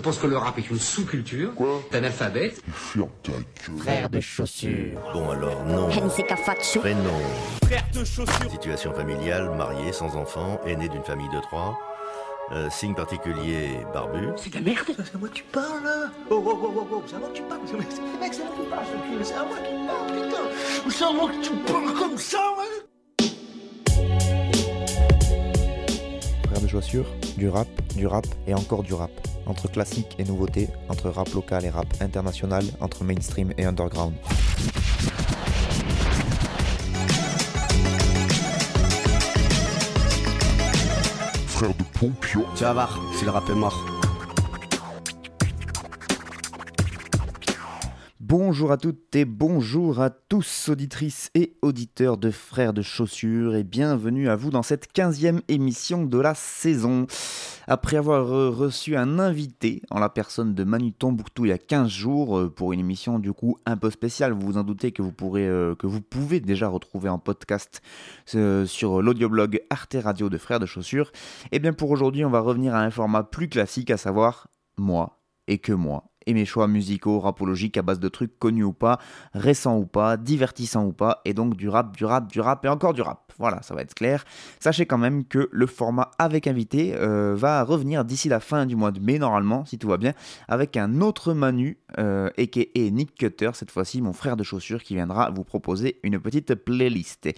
[0.00, 1.52] pense que le rap est une sous-culture
[1.90, 2.54] d'un alphabet.
[2.72, 5.00] Frère de chaussures.
[5.12, 5.88] Bon alors, non.
[5.88, 7.10] Prénom.
[7.64, 8.50] Frère de chaussures.
[8.50, 11.78] Situation familiale, marié, sans enfant, aîné d'une famille de trois.
[12.52, 14.30] Euh, signe particulier, barbu.
[14.36, 14.86] C'est de la merde.
[14.88, 17.28] C'est à moi que tu parles là Oh oh oh oh oh, c'est à moi
[17.28, 17.86] que tu parles Mec,
[18.20, 18.86] mec, c'est à moi que tu parles,
[19.22, 22.38] c'est à moi que tu parles, putain C'est à moi que tu parles comme ça,
[22.58, 22.80] ouais
[26.48, 27.06] Frère de chaussures,
[27.36, 29.10] du rap, du rap et encore du rap.
[29.50, 34.14] Entre classique et nouveauté, entre rap local et rap international, entre mainstream et underground.
[41.48, 42.44] Frère de Pompio.
[42.54, 43.99] Tu vas voir, si le rap est mort.
[48.30, 53.64] Bonjour à toutes et bonjour à tous, auditrices et auditeurs de Frères de Chaussures, et
[53.64, 57.08] bienvenue à vous dans cette 15e émission de la saison.
[57.66, 61.58] Après avoir euh, reçu un invité en la personne de Manu Tombouctou il y a
[61.58, 64.92] 15 jours euh, pour une émission du coup un peu spéciale, vous vous en doutez
[64.92, 65.74] que vous, euh,
[66.08, 67.82] pouvez déjà retrouver en podcast
[68.26, 71.10] sur l'audioblog Arte Radio de Frères de Chaussures,
[71.50, 75.18] et bien pour aujourd'hui on va revenir à un format plus classique, à savoir moi
[75.48, 78.98] et que moi et mes choix musicaux, rapologiques à base de trucs connus ou pas,
[79.34, 82.68] récents ou pas, divertissants ou pas, et donc du rap, du rap, du rap et
[82.68, 83.32] encore du rap.
[83.38, 84.24] Voilà, ça va être clair.
[84.58, 88.76] Sachez quand même que le format avec invité euh, va revenir d'ici la fin du
[88.76, 90.12] mois de mai, normalement, si tout va bien,
[90.46, 92.90] avec un autre Manu, euh, a.k.a.
[92.90, 97.28] Nick Cutter, cette fois-ci mon frère de chaussures, qui viendra vous proposer une petite playlist.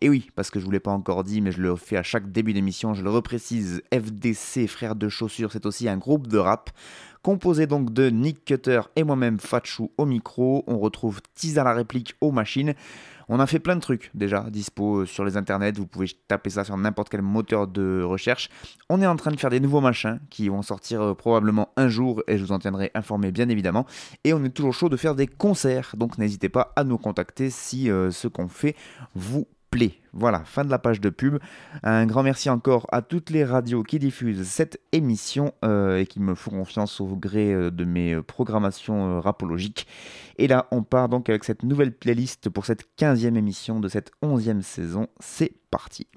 [0.00, 2.02] Et oui, parce que je vous l'ai pas encore dit, mais je le fais à
[2.02, 6.38] chaque début d'émission, je le reprécise, FDC, frère de chaussures, c'est aussi un groupe de
[6.38, 6.70] rap
[7.22, 10.64] composé donc de Nick Cutter et moi-même Fatchou au micro.
[10.66, 12.74] On retrouve Tease à la réplique aux machines.
[13.28, 16.64] On a fait plein de trucs déjà dispo sur les internets, vous pouvez taper ça
[16.64, 18.48] sur n'importe quel moteur de recherche.
[18.88, 21.88] On est en train de faire des nouveaux machins qui vont sortir euh, probablement un
[21.88, 23.86] jour et je vous en tiendrai informé bien évidemment.
[24.24, 27.50] Et on est toujours chaud de faire des concerts, donc n'hésitez pas à nous contacter
[27.50, 28.76] si euh, ce qu'on fait
[29.14, 29.46] vous
[30.12, 31.38] Voilà, fin de la page de pub.
[31.82, 36.20] Un grand merci encore à toutes les radios qui diffusent cette émission euh, et qui
[36.20, 39.86] me font confiance au gré euh, de mes euh, programmations rapologiques.
[40.36, 44.10] Et là, on part donc avec cette nouvelle playlist pour cette 15e émission de cette
[44.22, 45.06] 11e saison.
[45.20, 46.08] C'est parti.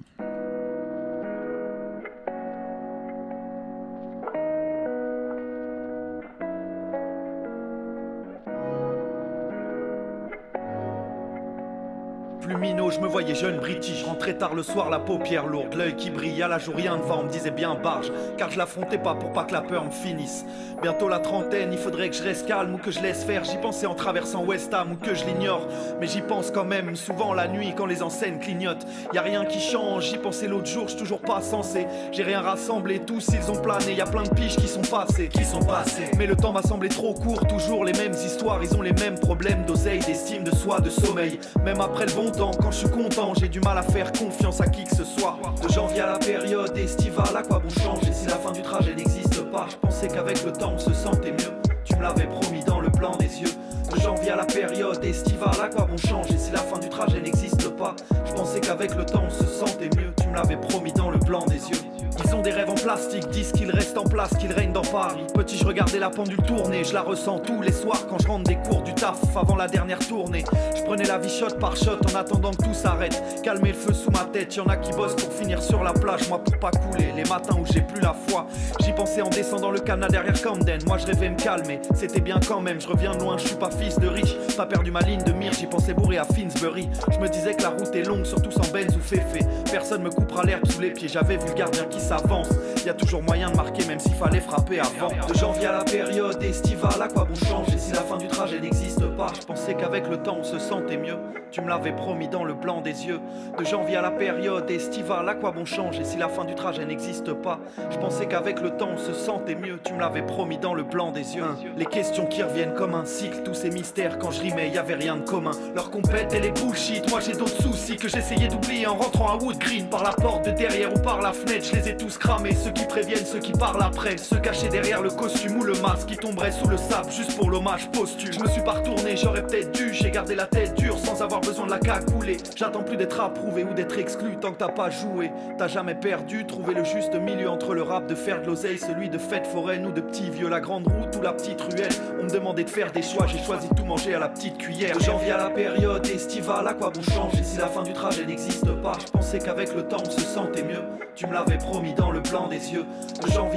[12.74, 16.42] Je me voyais jeune british, rentrais tard le soir, la paupière lourde, l'œil qui brille,
[16.42, 19.32] à la jour rien devant, on me disait bien barge, car je l'affrontais pas pour
[19.32, 20.44] pas que la peur me finisse.
[20.82, 23.56] Bientôt la trentaine, il faudrait que je reste calme ou que je laisse faire, j'y
[23.56, 25.66] pensais en traversant West Ham ou que je l'ignore,
[26.00, 28.86] mais j'y pense quand même, souvent la nuit quand les enseignes clignotent.
[29.14, 32.40] Y a rien qui change, j'y pensais l'autre jour, je toujours pas censé, j'ai rien
[32.40, 35.64] rassemblé, tous ils ont plané, y a plein de piges qui sont passées, qui sont
[35.64, 36.10] passées.
[36.18, 39.18] Mais le temps m'a semblé trop court, toujours les mêmes histoires, ils ont les mêmes
[39.18, 41.38] problèmes d'oseille, d'estime, de soi, de sommeil.
[41.64, 44.60] Même après le bon temps, quand je suis content, j'ai du mal à faire confiance
[44.60, 45.36] à qui que ce soit.
[45.62, 48.94] De janvier à la période estivale, à quoi bon changer si la fin du trajet
[48.94, 49.66] n'existe pas?
[49.68, 51.52] Je pensais qu'avec le temps on se sentait mieux.
[51.84, 53.50] Tu me l'avais promis dans le blanc des yeux.
[53.92, 57.20] De janvier à la période estivale, à quoi bon changer si la fin du trajet
[57.20, 57.96] n'existe pas?
[58.24, 60.12] Je pensais qu'avec le temps on se sentait mieux.
[60.20, 61.81] Tu me l'avais promis dans le blanc des yeux.
[62.24, 65.24] Ils ont des rêves en plastique, disent qu'ils restent en place, qu'ils règnent dans Paris.
[65.34, 68.44] Petit, je regardais la pendule tourner, je la ressens tous les soirs quand je rentre
[68.44, 70.44] des cours du taf avant la dernière tournée.
[70.76, 73.22] Je prenais la vie shot par shot en attendant que tout s'arrête.
[73.42, 75.92] Calmer le feu sous ma tête, y en a qui bossent pour finir sur la
[75.92, 77.12] plage, moi pour pas couler.
[77.16, 78.46] Les matins où j'ai plus la foi,
[78.80, 80.80] j'y pensais en descendant le canal derrière Camden.
[80.86, 82.80] Moi je rêvais me calmer, c'était bien quand même.
[82.80, 85.52] Je reviens loin, je suis pas fils de riche, pas perdu ma ligne de mire,
[85.52, 86.88] j'y pensais bourré à Finsbury.
[87.10, 89.40] Je me disais que la route est longue, surtout sans Benz ou Féfé.
[89.70, 92.48] Personne me coupera l'herbe sous les pieds, j'avais vu le gardien qui s'avance.
[92.84, 95.08] Y a toujours moyen de marquer, même s'il fallait frapper avant.
[95.26, 98.58] De janvier à la période estivale, à quoi bon changer si la fin du trajet
[98.58, 99.28] n'existe pas?
[99.40, 101.16] Je pensais qu'avec le temps on se sentait mieux.
[101.50, 103.20] Tu me l'avais promis dans le blanc des yeux.
[103.58, 106.84] De janvier à la période estivale, à quoi bon changer si la fin du trajet
[106.84, 107.60] n'existe pas?
[107.90, 109.78] Je pensais qu'avec le temps on se sentait mieux.
[109.84, 111.44] Tu me l'avais promis dans le blanc des yeux.
[111.76, 115.16] Les questions qui reviennent comme un cycle, tous ces mystères quand je rimais, y rien
[115.16, 115.52] de commun.
[115.74, 119.36] Leur compète et les bullshit, moi j'ai d'autres soucis que j'essayais d'oublier en rentrant à
[119.36, 119.86] Wood Green.
[119.88, 122.54] Par la porte de derrière ou par la fenêtre, je les ai tous cramés.
[122.54, 126.08] Ceux qui préviennent, ceux qui parlent après, ceux cachés derrière le costume ou le masque
[126.08, 128.32] qui tomberait sous le sable juste pour l'hommage posthume.
[128.32, 131.40] Je me suis pas retourné, j'aurais peut-être dû, j'ai gardé la tête dure sans avoir
[131.40, 132.36] besoin de la cagouler.
[132.56, 135.30] J'attends plus d'être approuvé ou d'être exclu tant que t'as pas joué.
[135.58, 139.08] T'as jamais perdu, trouver le juste milieu entre le rap de faire de l'oseille, celui
[139.08, 141.92] de fête foraine ou de petit vieux, la grande route ou la petite ruelle.
[142.20, 144.58] On me demandait de faire des choix, j'ai choisi de tout manger à la petite
[144.58, 144.96] cuillère.
[144.96, 148.24] De janvier à la période estivale, à quoi bon changer si la fin du trajet
[148.24, 148.92] n'existe pas?
[149.04, 150.82] Je pensais qu'avec le temps on se sentait mieux.
[151.14, 152.86] Tu me l'avais promis dans le blanc des yeux.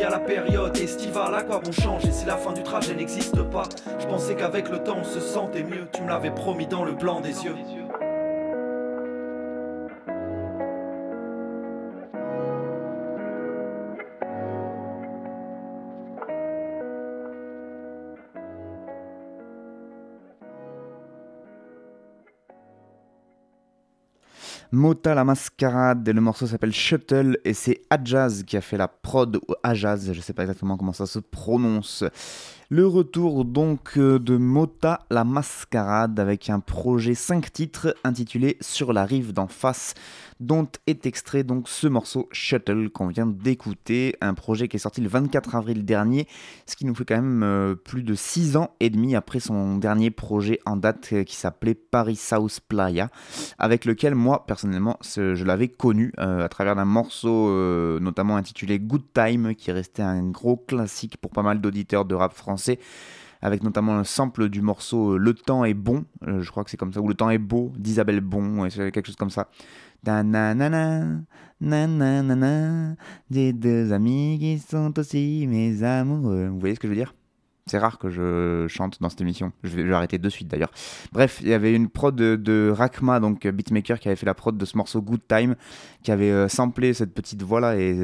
[0.05, 3.63] À la période estivale, à quoi bon changer si la fin du trajet n'existe pas?
[3.99, 5.87] Je pensais qu'avec le temps on se sentait mieux.
[5.93, 7.55] Tu me l'avais promis dans le blanc des yeux.
[24.75, 28.89] Mota la mascarade, et le morceau s'appelle Shuttle et c'est Ajaz qui a fait la
[28.89, 32.03] prod, ou Ajaz, je sais pas exactement comment ça se prononce.
[32.69, 38.91] Le retour donc euh, de Mota la mascarade avec un projet 5 titres intitulé Sur
[38.91, 39.93] la rive d'en face
[40.39, 44.99] dont est extrait donc ce morceau Shuttle qu'on vient d'écouter, un projet qui est sorti
[44.99, 46.27] le 24 avril dernier,
[46.65, 49.77] ce qui nous fait quand même euh, plus de 6 ans et demi après son
[49.77, 53.09] dernier projet en date euh, qui s'appelait Paris South Playa,
[53.59, 57.49] avec lequel moi personnellement je l'avais connu euh, à travers un morceau
[57.99, 62.15] notamment intitulé Good Time qui est resté un gros classique pour pas mal d'auditeurs de
[62.15, 62.79] rap français
[63.41, 66.93] avec notamment un sample du morceau Le temps est bon, je crois que c'est comme
[66.93, 69.49] ça, ou Le temps est beau d'Isabelle Bon, quelque chose comme ça.
[70.05, 71.21] Nanana,
[71.61, 72.95] nanana,
[73.29, 76.47] des deux amis qui sont aussi mes amoureux.
[76.47, 77.13] Vous voyez ce que je veux dire?
[77.67, 79.51] C'est rare que je chante dans cette émission.
[79.63, 80.71] Je vais, arrêter de suite d'ailleurs.
[81.11, 84.35] Bref, il y avait une prod de, de, Rakma, donc beatmaker, qui avait fait la
[84.35, 85.55] prod de ce morceau Good Time,
[86.03, 87.95] qui avait euh, samplé cette petite voix là et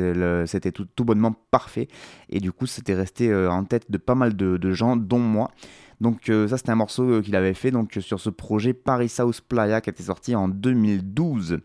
[0.47, 1.87] c'était tout, bonnement parfait.
[2.29, 5.51] Et du coup, c'était resté euh, en tête de pas mal de, gens, dont moi.
[5.99, 9.41] Donc euh, ça, c'était un morceau qu'il avait fait donc sur ce projet Paris South
[9.41, 11.59] Playa qui était sorti en 2012.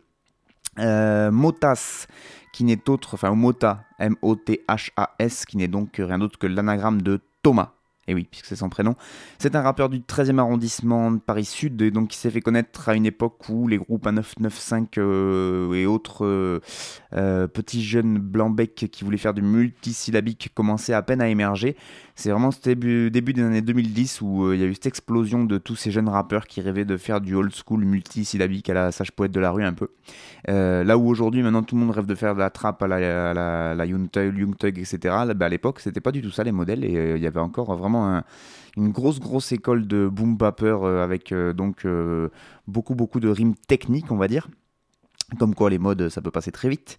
[0.78, 2.06] Euh, Motas,
[2.52, 7.75] qui n'est autre, enfin Mota, M-O-T-H-A-S, qui n'est donc rien d'autre que l'anagramme de Thomas.
[8.08, 8.94] Et oui, puisque c'est son prénom.
[9.38, 12.88] C'est un rappeur du 13e arrondissement de Paris Sud, et donc qui s'est fait connaître
[12.88, 16.60] à une époque où les groupes 995 euh, et autres euh,
[17.14, 21.76] euh, petits jeunes blancs-becs qui voulaient faire du multisyllabique commençaient à peine à émerger.
[22.16, 25.58] C'est vraiment ce début, des années 2010 où il y a eu cette explosion de
[25.58, 29.12] tous ces jeunes rappeurs qui rêvaient de faire du old school multisyllabique à la sage
[29.12, 29.88] poète de la rue un peu.
[30.48, 33.74] là où aujourd'hui, maintenant, tout le monde rêve de faire de la trappe à la,
[33.74, 34.98] la, Young Thug, etc.
[35.36, 37.76] Bah, à l'époque, c'était pas du tout ça les modèles, et il y avait encore
[37.76, 38.22] vraiment
[38.76, 42.28] une grosse grosse école de boom bapper euh, avec euh, donc euh,
[42.66, 44.48] beaucoup beaucoup de rimes techniques on va dire
[45.38, 46.98] comme quoi les modes ça peut passer très vite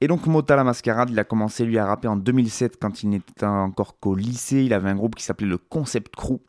[0.00, 3.10] et donc Mota la Mascarade, il a commencé lui à rapper en 2007 quand il
[3.10, 4.64] n'était encore qu'au lycée.
[4.64, 6.40] Il avait un groupe qui s'appelait le Concept Crew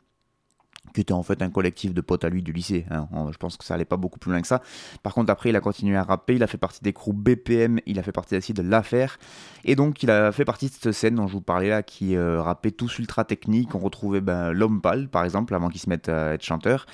[0.92, 2.86] qui était en fait un collectif de potes à lui du lycée.
[2.90, 3.08] Hein.
[3.30, 4.62] Je pense que ça allait pas beaucoup plus loin que ça.
[5.02, 7.80] Par contre, après, il a continué à rapper, il a fait partie des crews BPM,
[7.86, 9.18] il a fait partie aussi de l'affaire.
[9.64, 12.16] Et donc, il a fait partie de cette scène dont je vous parlais là, qui
[12.16, 13.74] euh, rappait tous ultra techniques.
[13.74, 16.86] On retrouvait ben, L'Homme Pâle, par exemple, avant qu'il se mette à être chanteur.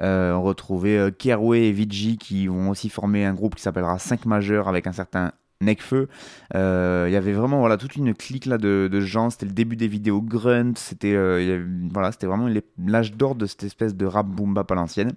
[0.00, 4.26] Euh, on retrouvait euh, et Vigi qui ont aussi formé un groupe qui s'appellera 5
[4.26, 6.08] majeurs avec un certain Necfeu.
[6.54, 9.30] Euh, il y avait vraiment voilà, toute une clique là de, gens.
[9.30, 10.74] C'était le début des vidéos grunt.
[10.76, 12.48] C'était euh, voilà, vraiment
[12.86, 15.12] l'âge d'or de cette espèce de rap boom bap l'ancienne.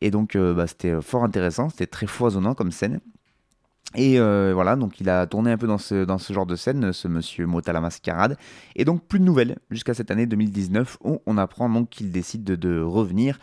[0.00, 1.68] Et donc euh, bah, c'était fort intéressant.
[1.70, 3.00] C'était très foisonnant comme scène.
[3.96, 6.92] Et voilà, donc il a tourné un peu dans ce, dans ce genre de scène,
[6.92, 8.36] ce monsieur Mota la Mascarade.
[8.74, 12.42] Et donc plus de nouvelles jusqu'à cette année 2019 où on apprend donc qu'il décide
[12.42, 13.38] de, de revenir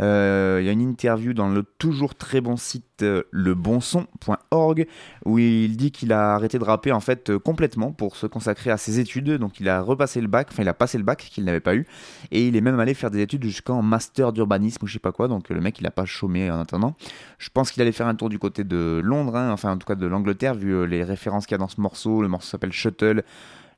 [0.00, 4.86] euh, il y a une interview dans le toujours très bon site euh, lebonson.org
[5.26, 8.70] où il dit qu'il a arrêté de rapper en fait euh, complètement pour se consacrer
[8.70, 9.32] à ses études.
[9.32, 11.74] Donc il a repassé le bac, enfin il a passé le bac qu'il n'avait pas
[11.74, 11.86] eu
[12.30, 15.12] et il est même allé faire des études jusqu'en master d'urbanisme ou je sais pas
[15.12, 15.28] quoi.
[15.28, 16.94] Donc le mec il a pas chômé en attendant.
[17.38, 19.86] Je pense qu'il allait faire un tour du côté de Londres, hein, enfin en tout
[19.86, 22.22] cas de l'Angleterre vu les références qu'il y a dans ce morceau.
[22.22, 23.22] Le morceau s'appelle Shuttle.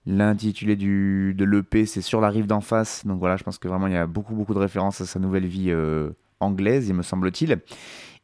[0.05, 3.07] L'intitulé de l'EP, c'est Sur la rive d'en face.
[3.07, 5.21] Donc voilà, je pense que vraiment il y a beaucoup, beaucoup de références à sa
[5.21, 7.61] nouvelle vie euh, anglaise, il me semble-t-il.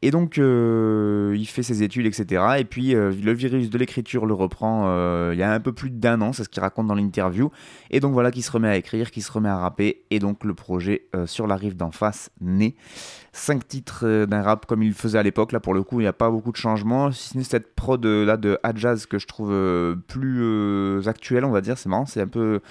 [0.01, 2.41] Et donc, euh, il fait ses études, etc.
[2.59, 5.73] Et puis, euh, le virus de l'écriture le reprend euh, il y a un peu
[5.73, 7.51] plus d'un an, c'est ce qu'il raconte dans l'interview.
[7.91, 10.05] Et donc, voilà, qui se remet à écrire, qui se remet à rapper.
[10.09, 12.75] Et donc, le projet Sur la rive d'en face naît.
[13.33, 15.51] Cinq titres d'un rap comme il faisait à l'époque.
[15.51, 17.11] Là, pour le coup, il n'y a pas beaucoup de changements.
[17.11, 19.53] Si ce n'est cette prod là de Adjaz que je trouve
[20.07, 21.77] plus actuelle, on va dire.
[21.77, 22.61] C'est marrant, c'est un peu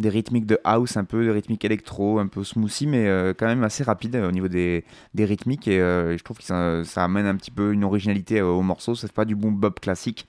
[0.00, 3.46] des rythmiques de house, un peu de rythmiques électro, un peu smoothie, mais euh, quand
[3.46, 5.68] même assez rapide euh, au niveau des, des rythmiques.
[5.68, 8.94] Et euh, je trouve que ça, amène un petit peu une originalité au morceau.
[8.94, 10.26] C'est pas du boom bop classique.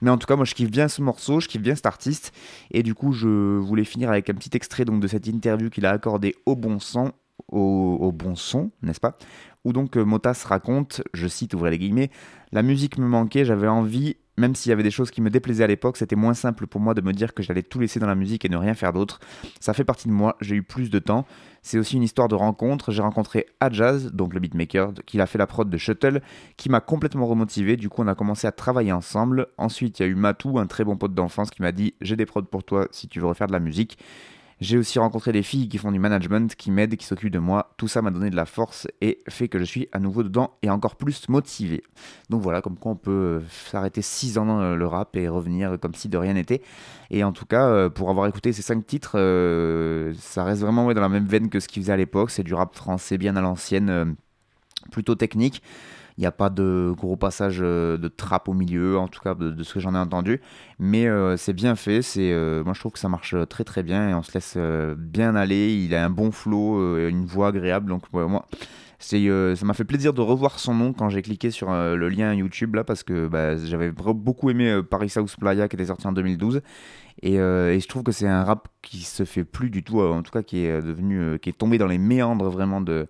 [0.00, 2.32] Mais en tout cas, moi je kiffe bien ce morceau, je kiffe bien cet artiste.
[2.70, 5.86] Et du coup, je voulais finir avec un petit extrait donc, de cette interview qu'il
[5.86, 7.12] a accordé au bon son,
[7.50, 9.16] au, au bon son, n'est-ce pas?
[9.64, 12.10] Où donc Motas raconte, je cite, ouvrez les guillemets,
[12.52, 15.64] la musique me manquait, j'avais envie même s'il y avait des choses qui me déplaisaient
[15.64, 18.06] à l'époque, c'était moins simple pour moi de me dire que j'allais tout laisser dans
[18.06, 19.20] la musique et ne rien faire d'autre.
[19.60, 21.26] Ça fait partie de moi, j'ai eu plus de temps.
[21.62, 22.92] C'est aussi une histoire de rencontre.
[22.92, 26.22] J'ai rencontré Adjaz, donc le beatmaker, qui a fait la prod de Shuttle,
[26.56, 27.76] qui m'a complètement remotivé.
[27.76, 29.48] Du coup, on a commencé à travailler ensemble.
[29.58, 32.16] Ensuite, il y a eu Matou, un très bon pote d'enfance, qui m'a dit J'ai
[32.16, 33.98] des prods pour toi si tu veux refaire de la musique.
[34.60, 37.72] J'ai aussi rencontré des filles qui font du management, qui m'aident, qui s'occupent de moi.
[37.76, 40.56] Tout ça m'a donné de la force et fait que je suis à nouveau dedans
[40.62, 41.84] et encore plus motivé.
[42.28, 45.78] Donc voilà, comme quoi on peut euh, s'arrêter 6 ans dans le rap et revenir
[45.80, 46.62] comme si de rien n'était.
[47.10, 50.92] Et en tout cas, euh, pour avoir écouté ces 5 titres, euh, ça reste vraiment
[50.92, 52.30] dans la même veine que ce qu'il faisait à l'époque.
[52.30, 54.16] C'est du rap français bien à l'ancienne,
[54.90, 55.62] plutôt technique.
[56.18, 59.36] Il n'y a pas de gros passage euh, de trappe au milieu, en tout cas
[59.36, 60.40] de, ce que j'en ai entendu.
[60.80, 62.00] Mais euh, c'est bien fait.
[62.16, 64.58] Euh, moi, je trouve que ça marche très très bien et on se laisse
[64.98, 65.72] bien aller.
[65.72, 67.88] Il a un bon flow, une voix agréable.
[67.88, 68.46] Donc, moi,
[68.98, 69.16] ça
[69.64, 72.82] m'a fait plaisir de revoir son nom quand j'ai cliqué sur le lien YouTube là
[72.82, 76.62] parce que bah, j'avais beaucoup aimé Paris South Playa qui était sorti en 2012
[77.22, 80.22] et, et, je trouve que c'est un rap qui se fait plus du tout en
[80.22, 83.08] tout cas qui est devenu qui est tombé dans les méandres vraiment de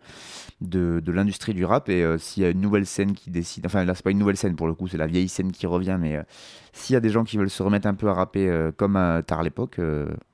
[0.60, 1.88] de, l'industrie du rap.
[1.88, 4.18] Et euh, s'il y a une nouvelle scène qui décide, enfin là c'est pas une
[4.18, 6.22] nouvelle scène pour le coup, c'est la vieille scène qui revient, mais euh,
[6.72, 8.96] s'il y a des gens qui veulent se remettre un peu à rapper euh, comme
[8.96, 9.80] à tard l'époque,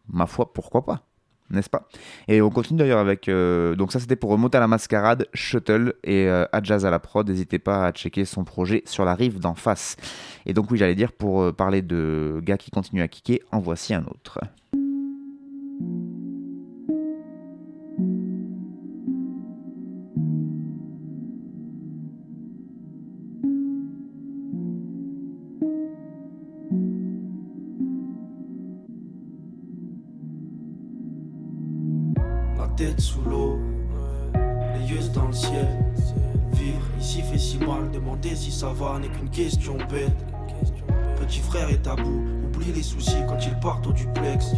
[0.08, 1.06] ma foi, pourquoi pas?
[1.50, 1.88] N'est-ce pas?
[2.28, 3.28] Et on continue d'ailleurs avec.
[3.28, 6.28] donc, ça, c'était pour remonter à la mascarade, Shuttle et
[6.62, 7.28] Jazz à la prod.
[7.28, 9.96] N'hésitez pas à checker son projet sur la rive d'en face.
[10.46, 13.94] Et donc, oui, j'allais dire, pour parler de gars qui continuent à kicker, en voici
[13.94, 14.40] un autre.
[32.98, 33.58] Sous l'eau,
[34.74, 35.66] les yeux dans le ciel.
[36.52, 40.16] Vivre ici fait si mal, demander si ça va n'est qu'une question bête.
[41.18, 44.52] Petit frère est à bout, oublie les soucis quand il partent au duplex.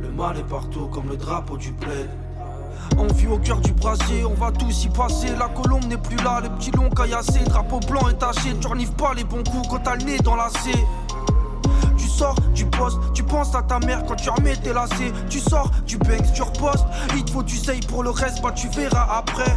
[0.00, 2.08] Le mal est partout comme le drapeau du bled.
[2.98, 5.28] On vit au cœur du brasier, on va tous y passer.
[5.38, 7.44] La colombe n'est plus là, les petits longs caillassés.
[7.44, 10.48] Drapeau blanc est taché, tu pas les bons coups quand t'as le nez dans la
[10.50, 10.70] C
[12.14, 12.98] sors du poste,
[13.34, 15.12] tu penses à ta mère quand tu remets tes lacets.
[15.28, 16.86] Tu sors du bank, tu repostes.
[17.16, 19.52] Il te faut du seil pour le reste, bah tu verras après.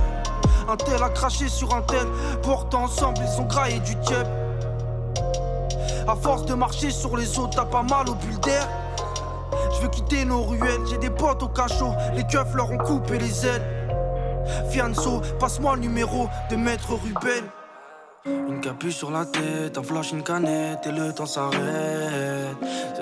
[0.67, 2.07] Un tel a craché sur un tel,
[2.41, 4.27] portent ensemble, ils ont graillé du tiep.
[6.07, 8.67] À force de marcher sur les autres, t'as pas mal au bulle d'air.
[9.75, 13.19] Je veux quitter nos ruelles, j'ai des potes au cachot, les keufs leur ont coupé
[13.19, 13.61] les ailes.
[14.71, 17.45] Fianso, passe-moi le numéro de maître Ruben.
[18.25, 22.26] Une capuche sur la tête, un flash, une canette et le temps s'arrête.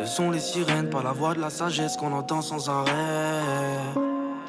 [0.05, 3.41] Ce sont les sirènes, pas la voix de la sagesse qu'on entend sans arrêt.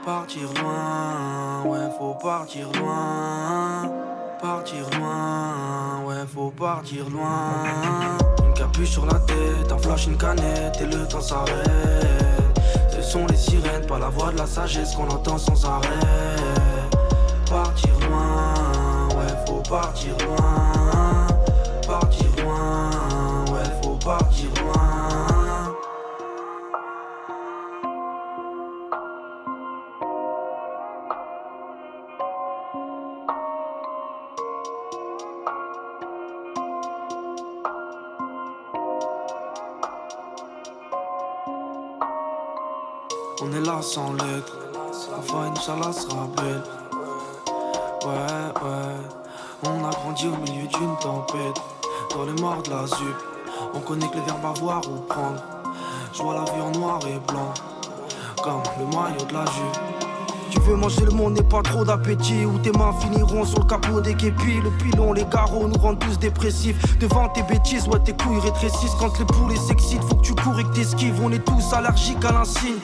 [0.04, 3.90] Partir loin, ouais, faut partir loin.
[4.38, 7.64] Partir loin, ouais, faut partir loin.
[8.46, 12.60] Une capuche sur la tête, un flash, une canette et le temps s'arrête.
[12.94, 16.36] Ce sont les sirènes, pas la voix de la sagesse qu'on entend sans arrêt.
[17.48, 18.56] Partir loin
[19.68, 20.65] partir loin,
[43.86, 44.58] sans lettres,
[45.16, 46.62] enfin Inch'Allah sera belle.
[48.04, 48.96] Ouais, ouais.
[49.64, 51.62] On a grandi au milieu d'une tempête,
[52.10, 53.16] dans les morts de la ZUP.
[53.74, 55.40] On connaît que les verbes avoir ou prendre.
[56.12, 57.54] Je vois la vie en noir et blanc,
[58.42, 59.80] comme le maillot de la jupe.
[60.50, 62.44] Tu veux manger le monde, n'est pas trop d'appétit.
[62.44, 64.60] Où tes mains finiront sur le capot des képis.
[64.62, 66.98] Le pilon, les garrots nous rendent tous dépressifs.
[66.98, 68.96] Devant tes bêtises, ouais, tes couilles rétrécissent.
[68.98, 71.20] Quand les poulets s'excitent, faut que tu cours et que t'esquives.
[71.22, 72.78] On est tous allergiques à l'insigne.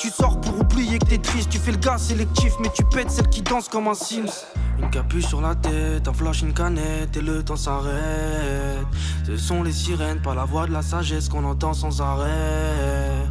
[0.00, 1.50] Tu sors pour oublier que t'es triste.
[1.50, 4.46] Tu fais le gars sélectif, mais tu pètes celle qui danse comme un Sims.
[4.78, 8.86] Une capuche sur la tête, un flash, une canette et le temps s'arrête.
[9.26, 13.26] Ce sont les sirènes, pas la voix de la sagesse qu'on entend sans arrêt.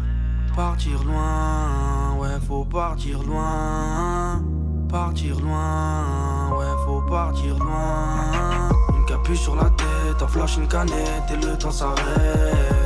[0.55, 4.39] Partir loin, ouais, faut partir loin.
[4.87, 8.69] Partir loin, ouais, faut partir loin.
[8.95, 12.78] Une capuche sur la tête, un flash, une canette et le temps s'arrête.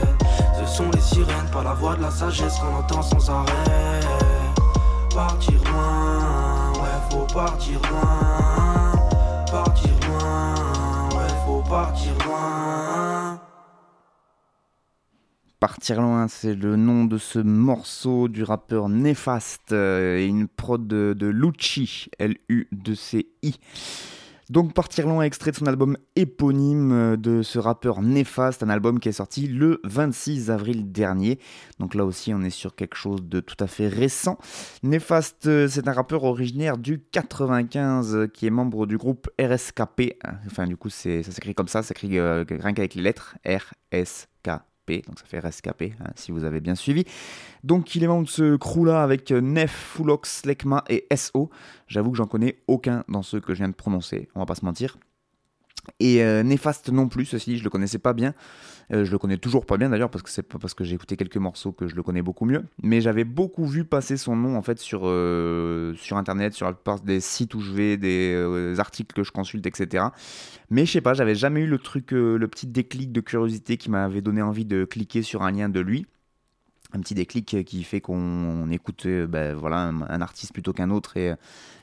[0.65, 4.00] Ce sont les sirènes, pas la voix de la sagesse qu'on entend sans arrêt.
[5.13, 8.24] Partir loin, ouais, faut partir loin.
[15.60, 21.13] Partir loin, c'est le nom de ce morceau du rappeur Néfaste et une prod de,
[21.17, 23.60] de Lucci, L-U-C-I.
[24.53, 29.00] Donc Partir loin, extrait de son album éponyme euh, de ce rappeur néfaste, un album
[29.00, 31.39] qui est sorti le 26 avril dernier.
[31.79, 34.38] Donc là aussi on est sur quelque chose de tout à fait récent.
[34.83, 40.19] Néfaste, euh, c'est un rappeur originaire du 95 euh, qui est membre du groupe RSKP.
[40.45, 45.19] Enfin du coup ça s'écrit comme ça, ça s'écrit rien qu'avec les lettres RSKP donc
[45.19, 47.05] ça fait rescapé, hein, si vous avez bien suivi.
[47.63, 51.49] Donc il est membre de ce crew-là avec euh, Nef, Fulox, Lekma et SO.
[51.87, 54.55] J'avoue que j'en connais aucun dans ceux que je viens de prononcer, on va pas
[54.55, 54.97] se mentir.
[55.99, 58.33] Et euh, Néfaste non plus, ceci je le connaissais pas bien.
[58.93, 60.95] Euh, je le connais toujours pas bien d'ailleurs parce que c'est pas parce que j'ai
[60.95, 62.63] écouté quelques morceaux que je le connais beaucoup mieux.
[62.81, 66.97] Mais j'avais beaucoup vu passer son nom en fait sur, euh, sur internet, sur la
[67.03, 70.05] des sites où je vais, des articles que je consulte, etc.
[70.69, 73.89] Mais je sais pas, j'avais jamais eu le truc, le petit déclic de curiosité qui
[73.89, 76.05] m'avait donné envie de cliquer sur un lien de lui
[76.95, 81.33] un petit déclic qui fait qu'on écoute ben, voilà, un, artiste plutôt qu'un autre et,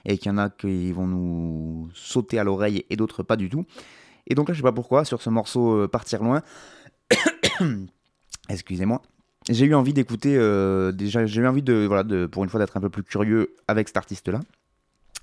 [0.04, 3.48] et qu'il y en a qui vont nous sauter à l'oreille et d'autres pas du
[3.48, 3.66] tout.
[4.30, 6.42] Et donc là, je sais pas pourquoi, sur ce morceau euh, Partir loin,
[8.48, 9.02] excusez-moi,
[9.48, 12.60] j'ai eu envie d'écouter, euh, déjà, j'ai eu envie de, voilà, de, pour une fois
[12.60, 14.40] d'être un peu plus curieux avec cet artiste-là.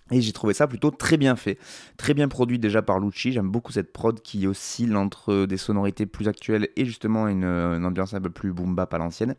[0.09, 1.57] Et j'ai trouvé ça plutôt très bien fait,
[1.97, 3.33] très bien produit déjà par Lucci.
[3.33, 8.13] J'aime beaucoup cette prod qui oscille entre des sonorités plus actuelles et justement une, ambiance
[8.13, 9.35] un peu plus boom bap à l'ancienne.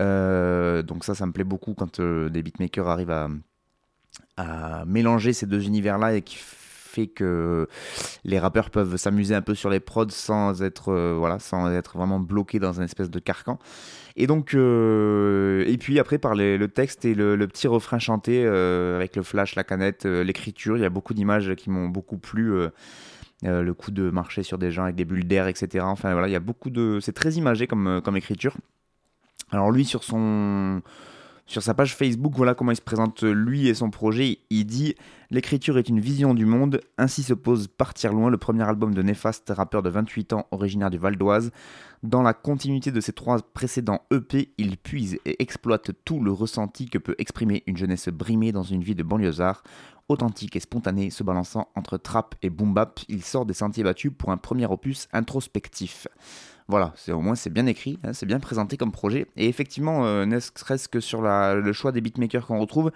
[0.00, 3.28] Euh, donc ça, ça me plaît beaucoup quand des beatmakers arrivent à,
[4.36, 6.36] à mélanger ces deux univers-là et qui
[6.94, 7.68] fait que
[8.24, 11.96] les rappeurs peuvent s'amuser un peu sur les prods sans être, euh, voilà, sans être
[11.96, 13.58] vraiment bloqués dans un espèce de carcan.
[14.16, 18.96] Et donc, euh, et puis après, par le texte et le, petit refrain chanté euh,
[18.96, 22.52] avec le flash, la canette, l'écriture, il y a beaucoup d'images qui m'ont beaucoup plu.
[23.42, 25.84] le coup de marcher sur des gens avec des bulles d'air, etc.
[25.86, 27.00] Enfin voilà, il y a beaucoup de.
[27.00, 28.56] C'est très imagé comme, comme écriture.
[29.50, 30.80] Alors lui, sur son
[31.46, 34.38] sur sa page Facebook, voilà comment il se présente lui et son projet.
[34.48, 34.94] Il dit
[35.30, 39.02] L'écriture est une vision du monde, ainsi se pose Partir loin, le premier album de
[39.02, 41.50] Néfaste, rappeur de 28 ans, originaire du Val d'Oise.
[42.02, 46.88] Dans la continuité de ses trois précédents EP, il puise et exploite tout le ressenti
[46.88, 49.62] que peut exprimer une jeunesse brimée dans une vie de banlieusard.
[50.08, 54.12] Authentique et spontané, se balançant entre trap et boom bap, il sort des sentiers battus
[54.16, 56.06] pour un premier opus introspectif.
[56.66, 59.26] Voilà, au moins c'est bien écrit, hein, c'est bien présenté comme projet.
[59.36, 62.90] Et effectivement, euh, ne serait-ce que sur le choix des beatmakers qu'on retrouve,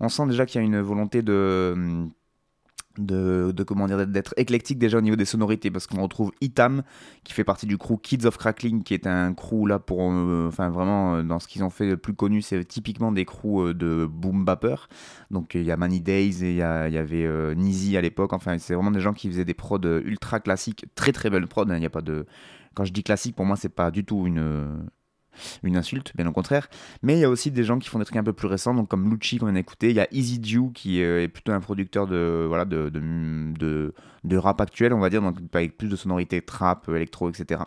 [0.00, 2.06] on sent déjà qu'il y a une volonté de
[2.98, 6.82] de, comment dire d'être éclectique déjà au niveau des sonorités parce qu'on retrouve Itam
[7.24, 10.48] qui fait partie du crew Kids of Crackling qui est un crew là pour euh,
[10.48, 13.74] enfin vraiment euh, dans ce qu'ils ont fait le plus connu c'est typiquement des crews
[13.74, 14.76] de boom bapper
[15.30, 18.74] donc il y a Many Days et il y, avait Nizi à l'époque enfin c'est
[18.74, 21.76] vraiment des gens qui faisaient des prods ultra classiques très très belles prods hein.
[21.76, 22.26] il n'y a pas de
[22.74, 24.88] quand je dis classique, pour moi, c'est pas du tout une,
[25.62, 26.68] une insulte, bien au contraire.
[27.02, 28.74] Mais il y a aussi des gens qui font des trucs un peu plus récents,
[28.74, 29.90] donc comme Lucci qu'on a écouté.
[29.90, 34.60] Il y a Easy Dew qui est plutôt un producteur de, voilà, de, de, rap
[34.60, 37.62] actuel, on va dire, donc avec plus de sonorités trap, électro, etc.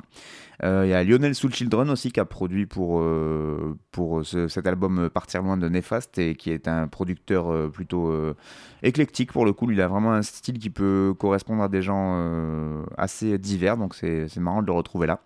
[0.64, 4.66] Euh, il y a Lionel Soul Children aussi qui a produit pour, euh, pour cet
[4.66, 8.12] album Partir loin de Néfaste et qui est un producteur euh, plutôt
[8.84, 9.70] éclectique pour le coup.
[9.72, 14.38] Il a vraiment un style qui peut correspondre à des gens assez divers, donc c'est
[14.38, 15.22] marrant de le retrouver là.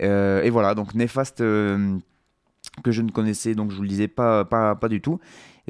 [0.00, 4.74] Et voilà, donc Néfaste que je ne connaissais, donc je vous le disais pas, pas,
[4.74, 5.20] pas du tout.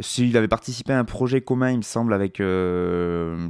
[0.01, 2.43] S'il avait participé à un projet commun, il me semble, avec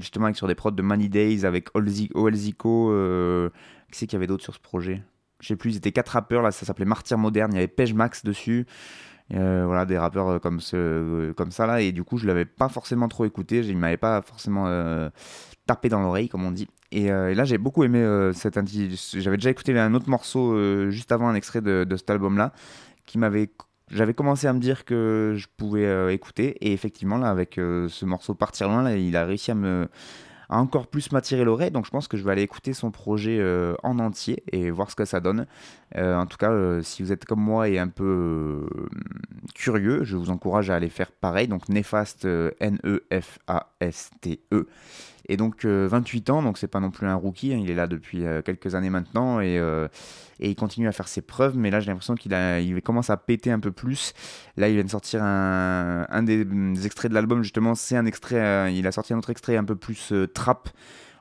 [0.01, 3.49] justement avec sur des prods de Money Days, avec Olzico, euh,
[3.91, 5.03] qui c'est qu'il y avait d'autres sur ce projet?
[5.41, 7.69] Je sais plus, ils étaient quatre rappeurs, là ça s'appelait Martyr Moderne, il y avait
[7.69, 8.67] Pej Max dessus,
[9.33, 12.27] euh, voilà, des rappeurs euh, comme, ce, euh, comme ça là, et du coup je
[12.27, 14.67] l'avais pas forcément trop écouté, il m'avait pas forcément
[15.67, 16.69] tapé dans l'oreille comme on dit.
[16.93, 18.59] Et, là j'ai beaucoup aimé cet
[19.15, 22.53] j'avais déjà écouté un autre morceau juste avant un extrait de, cet album là,
[23.07, 23.51] qui m'avait
[23.91, 28.35] j'avais commencé à me dire que je pouvais écouter et effectivement là avec ce morceau
[28.35, 29.89] partir loin là, il a réussi à me
[30.49, 31.71] encore plus m'attirer l'oreille.
[31.71, 34.91] Donc je pense que je vais aller écouter son projet euh, en entier et voir
[34.91, 35.47] ce que ça donne.
[35.97, 38.67] Euh, en tout cas, euh, si vous êtes comme moi et un peu
[39.55, 41.49] curieux, je vous encourage à aller faire pareil.
[41.49, 42.25] Donc Néfaste,
[42.61, 43.07] N-E-F-A-S-T-E.
[45.29, 47.59] Et donc 28 ans, donc c'est pas non plus un rookie, hein.
[47.63, 49.57] il est là depuis quelques années maintenant et,
[50.41, 53.17] et, il continue à faire ses preuves, mais là j'ai l'impression qu'il il commence à
[53.17, 54.13] péter un peu plus.
[54.57, 56.47] Là il vient de sortir un, des,
[56.85, 59.77] extraits de l'album justement, c'est un extrait, il a sorti un autre extrait un peu
[59.77, 60.69] plus trap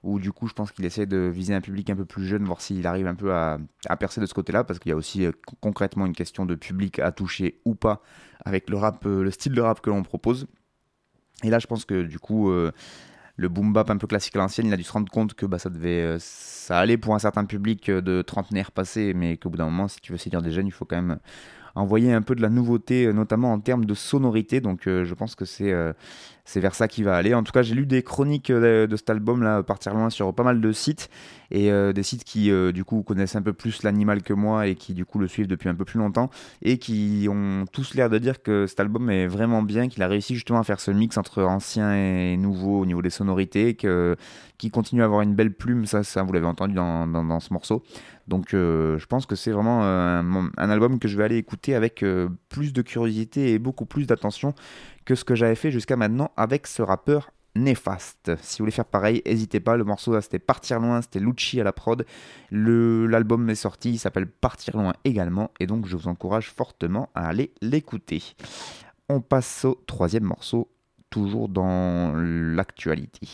[0.04, 2.44] où du coup je pense qu'il essaie de viser un public un peu plus jeune,
[2.44, 3.58] voir s'il arrive un peu à
[3.98, 5.26] percer de ce côté-là, parce qu'il y a aussi
[5.62, 8.02] concrètement une question de public à toucher ou pas
[8.44, 10.48] avec le rap, le style de rap que l'on propose.
[11.44, 12.52] Et là je pense que du coup
[13.36, 15.46] le boom bap un peu classique à l'ancienne, il a dû se rendre compte que
[15.46, 19.58] bah, ça devait, ça allait pour un certain public de trentenaires passés, mais qu'au bout
[19.58, 21.20] d'un moment, si tu veux séduire des jeunes, il faut quand même
[21.76, 24.62] envoyer un peu de la nouveauté, notamment en termes de sonorité.
[24.62, 25.74] Donc je pense que c'est
[26.46, 27.34] c'est vers ça qu'il va aller.
[27.34, 30.44] En tout cas, j'ai lu des chroniques de, cet album là, partir loin sur pas
[30.44, 31.10] mal de sites
[31.52, 34.68] et euh, des sites qui euh, du coup connaissent un peu plus l'animal que moi
[34.68, 36.30] et qui du coup le suivent depuis un peu plus longtemps
[36.62, 40.08] et qui ont tous l'air de dire que cet album est vraiment bien, qu'il a
[40.08, 44.18] réussi justement à faire ce mix entre ancien et nouveau au niveau des sonorités, que
[44.58, 47.52] qui continue à avoir une belle plume, ça, ça vous l'avez entendu dans, dans, ce
[47.54, 47.84] morceau.
[48.28, 51.76] Donc euh, je pense que c'est vraiment un, un, album que je vais aller écouter
[51.76, 52.06] avec
[52.50, 54.54] plus de curiosité et beaucoup plus d'attention
[55.06, 58.32] que ce que j'avais fait jusqu'à maintenant avec ce rappeur néfaste.
[58.42, 59.78] Si vous voulez faire pareil, n'hésitez pas.
[59.78, 62.06] Le morceau c'était Partir loin, c'était Lucci à la prod.
[62.52, 67.28] L'album est sorti, il s'appelle Partir loin également, et donc je vous encourage fortement à
[67.28, 68.24] aller l'écouter.
[69.10, 70.70] On passe au troisième morceau,
[71.10, 73.28] toujours dans l'actualité.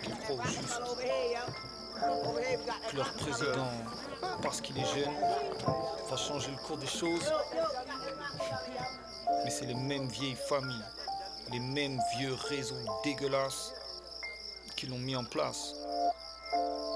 [0.00, 0.80] Croit juste
[2.94, 3.70] Leur président
[4.42, 5.14] parce qu'il est jeune,
[6.10, 7.32] va changer le cours des choses.
[9.44, 10.84] Mais c'est les mêmes vieilles familles,
[11.50, 12.74] les mêmes vieux réseaux
[13.04, 13.72] dégueulasses
[14.76, 15.74] qui l'ont mis en place.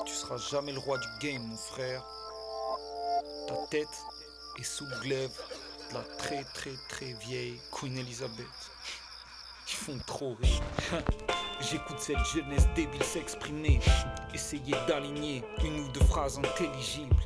[0.07, 2.05] Tu seras jamais le roi du game, mon frère.
[3.49, 3.89] Ta tête
[4.59, 5.41] est sous le glaive
[5.91, 8.47] de la très très très vieille Queen Elizabeth.
[9.69, 10.63] Ils font trop rire.
[11.61, 13.81] J'écoute cette jeunesse débile s'exprimer.
[14.35, 17.17] Essayer d'aligner une ou deux phrases intelligibles.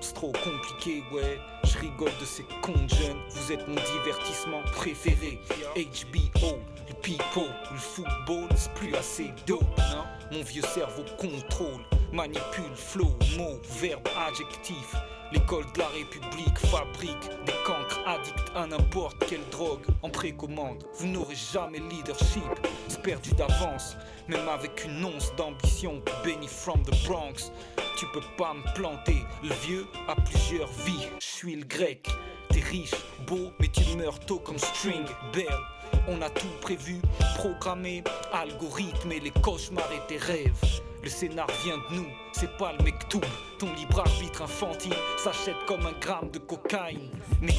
[0.00, 1.38] C'est trop compliqué, ouais.
[1.64, 3.18] Je rigole de ces cons jeunes.
[3.30, 5.38] Vous êtes mon divertissement préféré.
[5.74, 6.58] HBO,
[6.88, 9.60] le people, le football, c'est plus assez d'eau.
[10.32, 14.94] Mon vieux cerveau contrôle, manipule, flow, mots, verbe, adjectif.
[15.32, 20.84] L'école de la République fabrique des cancres addicts à n'importe quelle drogue en précommande.
[20.98, 22.42] Vous n'aurez jamais leadership,
[22.86, 23.96] c'est perdu d'avance.
[24.28, 27.50] Même avec une once d'ambition, Benny from the Bronx,
[27.98, 29.16] tu peux pas me planter.
[29.42, 32.08] Le vieux a plusieurs vies, je suis le grec.
[32.50, 32.94] T'es riche,
[33.26, 35.46] beau, mais tu meurs tôt comme string bell.
[36.08, 37.00] On a tout prévu,
[37.36, 40.80] programmé, algorithme et les cauchemars et tes rêves.
[41.06, 43.20] Le scénar vient de nous, c'est pas le mec tout.
[43.60, 47.12] Ton libre arbitre infantile s'achète comme un gramme de cocaïne.
[47.40, 47.54] Mais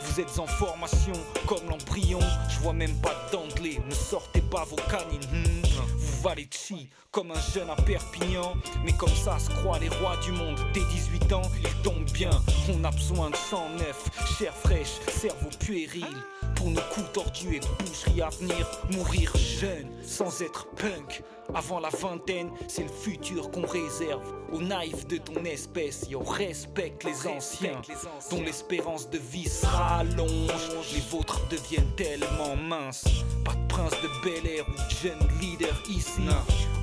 [0.00, 1.12] vous êtes en formation
[1.46, 2.18] comme l'embryon.
[2.48, 5.20] Je vois même pas d'anglais, ne sortez pas vos canines.
[5.30, 5.62] Hmm.
[5.96, 8.54] Vous valez chi comme un jeune à Perpignan.
[8.84, 10.58] Mais comme ça se croient les rois du monde.
[10.72, 12.30] Dès 18 ans, ils tombent bien.
[12.68, 16.16] On a besoin de sang neuf, chair fraîche, cerveau puéril.
[16.56, 21.22] Pour nos coups tordus et boucheries à venir, mourir jeune sans être punk.
[21.54, 26.22] Avant la vingtaine, c'est le futur qu'on réserve aux naïfs de ton espèce et on
[26.22, 27.80] respecte les anciens,
[28.30, 30.70] dont l'espérance de vie s'allonge.
[30.94, 33.04] Les vôtres deviennent tellement minces.
[33.44, 36.22] Pas de prince de Bel Air ou de jeune leader ici.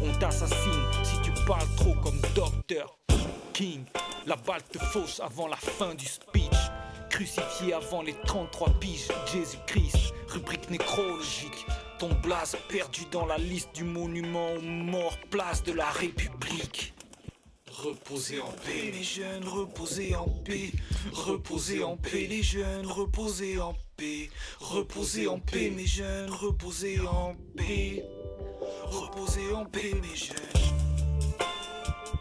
[0.03, 2.97] On t'assassine si tu parles trop comme Docteur
[3.53, 3.83] King.
[4.25, 6.70] La balle te fauche avant la fin du speech.
[7.11, 11.67] Crucifié avant les 33 piges, Jésus-Christ, rubrique nécrologique.
[11.99, 16.93] Ton blase perdu dans la liste du monument aux morts, place de la République.
[17.69, 20.71] Reposez en paix les jeunes, reposez en paix,
[21.11, 24.29] reposez en paix les jeunes, reposez en paix,
[24.61, 28.05] reposez en paix mes jeunes, reposez en paix,
[28.85, 30.37] reposez en paix mes jeunes.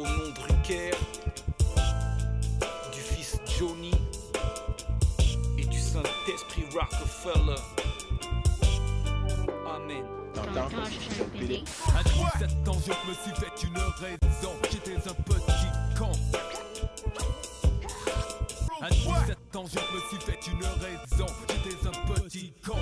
[0.01, 0.91] Au nom de Rucker,
[6.31, 7.57] Saint-Esprit Rockefeller.
[9.67, 10.05] Amen.
[11.97, 14.53] À 17 ans, je me suis fait une raison.
[14.71, 16.13] J'étais un petit con.
[18.81, 21.27] À 17 ans, je me suis fait une raison.
[21.49, 22.77] J'étais un petit con.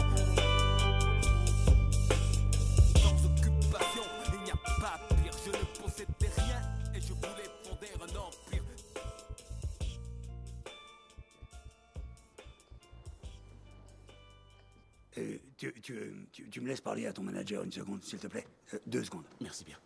[15.58, 16.14] Tu, tu,
[16.52, 19.24] tu, me laisses parler à ton manager une seconde, s'il te plaît euh, Deux secondes.
[19.40, 19.76] Merci bien.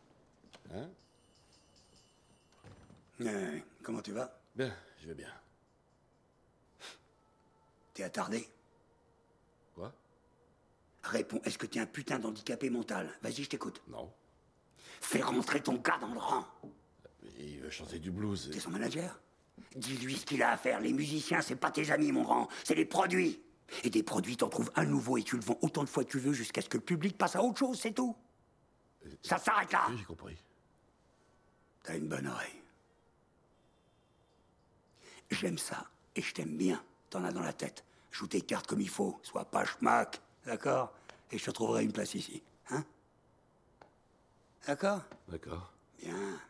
[0.74, 0.90] Hein?
[3.22, 4.38] Euh, Comment tu vas?
[4.54, 5.32] Bien, je vais bien.
[7.94, 8.46] T'es attardé?
[9.74, 9.94] Quoi?
[11.04, 13.10] Réponds, est-ce que t'es un putain d'handicapé mental?
[13.22, 13.82] Vas-y, je t'écoute.
[13.88, 14.12] Non.
[15.00, 16.46] Fais rentrer ton gars dans le rang.
[17.38, 18.50] Il veut chanter du blues.
[18.52, 19.18] T'es son manager?
[19.74, 20.80] Dis-lui ce qu'il a à faire.
[20.80, 22.48] Les musiciens, c'est pas tes amis, mon rang.
[22.62, 23.42] C'est les produits.
[23.84, 26.10] Et des produits, t'en trouves un nouveau et tu le vends autant de fois que
[26.10, 28.16] tu veux jusqu'à ce que le public passe à autre chose, c'est tout.
[29.22, 29.86] Ça s'arrête là.
[29.88, 30.36] Oui, j'ai compris.
[31.82, 32.62] T'as une bonne oreille.
[35.30, 36.82] J'aime ça et je t'aime bien.
[37.10, 37.84] T'en as dans la tête.
[38.10, 40.92] Joue tes cartes comme il faut, sois pas schmack, d'accord?
[41.30, 42.84] Et je te trouverai une place ici, hein?
[44.66, 45.00] D'accord?
[45.28, 45.72] D'accord.
[45.98, 46.40] Bien.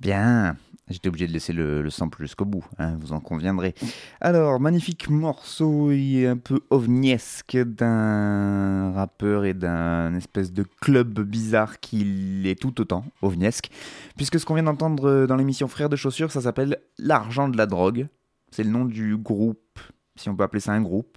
[0.00, 0.56] Bien.
[0.90, 3.74] J'étais obligé de laisser le, le sample jusqu'au bout, hein, vous en conviendrez.
[4.20, 11.80] Alors, magnifique morceau, est un peu ovniesque d'un rappeur et d'un espèce de club bizarre
[11.80, 13.70] qui est tout autant ovniesque.
[14.16, 17.66] Puisque ce qu'on vient d'entendre dans l'émission Frères de Chaussures, ça s'appelle L'argent de la
[17.66, 18.08] drogue.
[18.50, 19.80] C'est le nom du groupe,
[20.16, 21.16] si on peut appeler ça un groupe.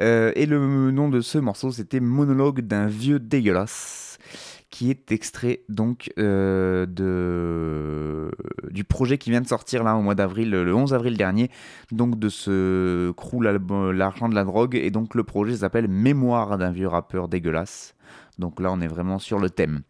[0.00, 4.09] Euh, et le nom de ce morceau, c'était Monologue d'un vieux dégueulasse
[4.70, 8.30] qui est extrait donc euh, de,
[8.70, 11.50] du projet qui vient de sortir là au mois d'avril, le 11 avril dernier,
[11.90, 16.70] donc de ce crew L'argent de la drogue, et donc le projet s'appelle Mémoire d'un
[16.70, 17.94] vieux rappeur dégueulasse.
[18.38, 19.82] Donc là on est vraiment sur le thème.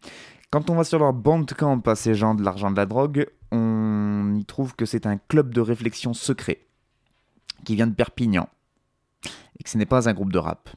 [0.49, 4.35] Quand on va sur leur bandcamp à ces gens de l'argent de la drogue, on
[4.35, 6.59] y trouve que c'est un club de réflexion secret
[7.63, 8.49] qui vient de Perpignan
[9.59, 10.69] et que ce n'est pas un groupe de rap.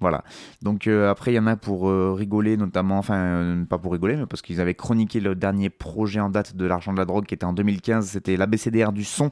[0.00, 0.24] Voilà.
[0.62, 3.92] Donc euh, après, il y en a pour euh, rigoler, notamment, enfin, euh, pas pour
[3.92, 7.06] rigoler, mais parce qu'ils avaient chroniqué le dernier projet en date de l'argent de la
[7.06, 9.30] drogue qui était en 2015, c'était l'ABCDR du son.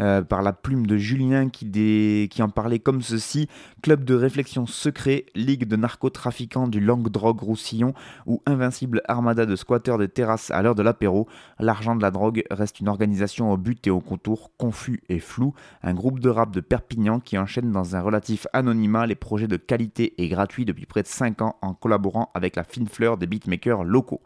[0.00, 3.48] Euh, par la plume de Julien qui, en parlait comme ceci.
[3.80, 7.94] Club de réflexion secret, ligue de narcotrafiquants du Languedoc-Roussillon
[8.26, 11.28] ou invincible armada de squatteurs de terrasses à l'heure de l'apéro,
[11.60, 15.54] l'argent de la drogue reste une organisation au but et au contour confus et flou,
[15.84, 19.56] un groupe de rap de Perpignan qui enchaîne dans un relatif anonymat les projets de
[19.56, 23.28] qualité et gratuits depuis près de 5 ans en collaborant avec la fine fleur des
[23.28, 24.22] beatmakers locaux.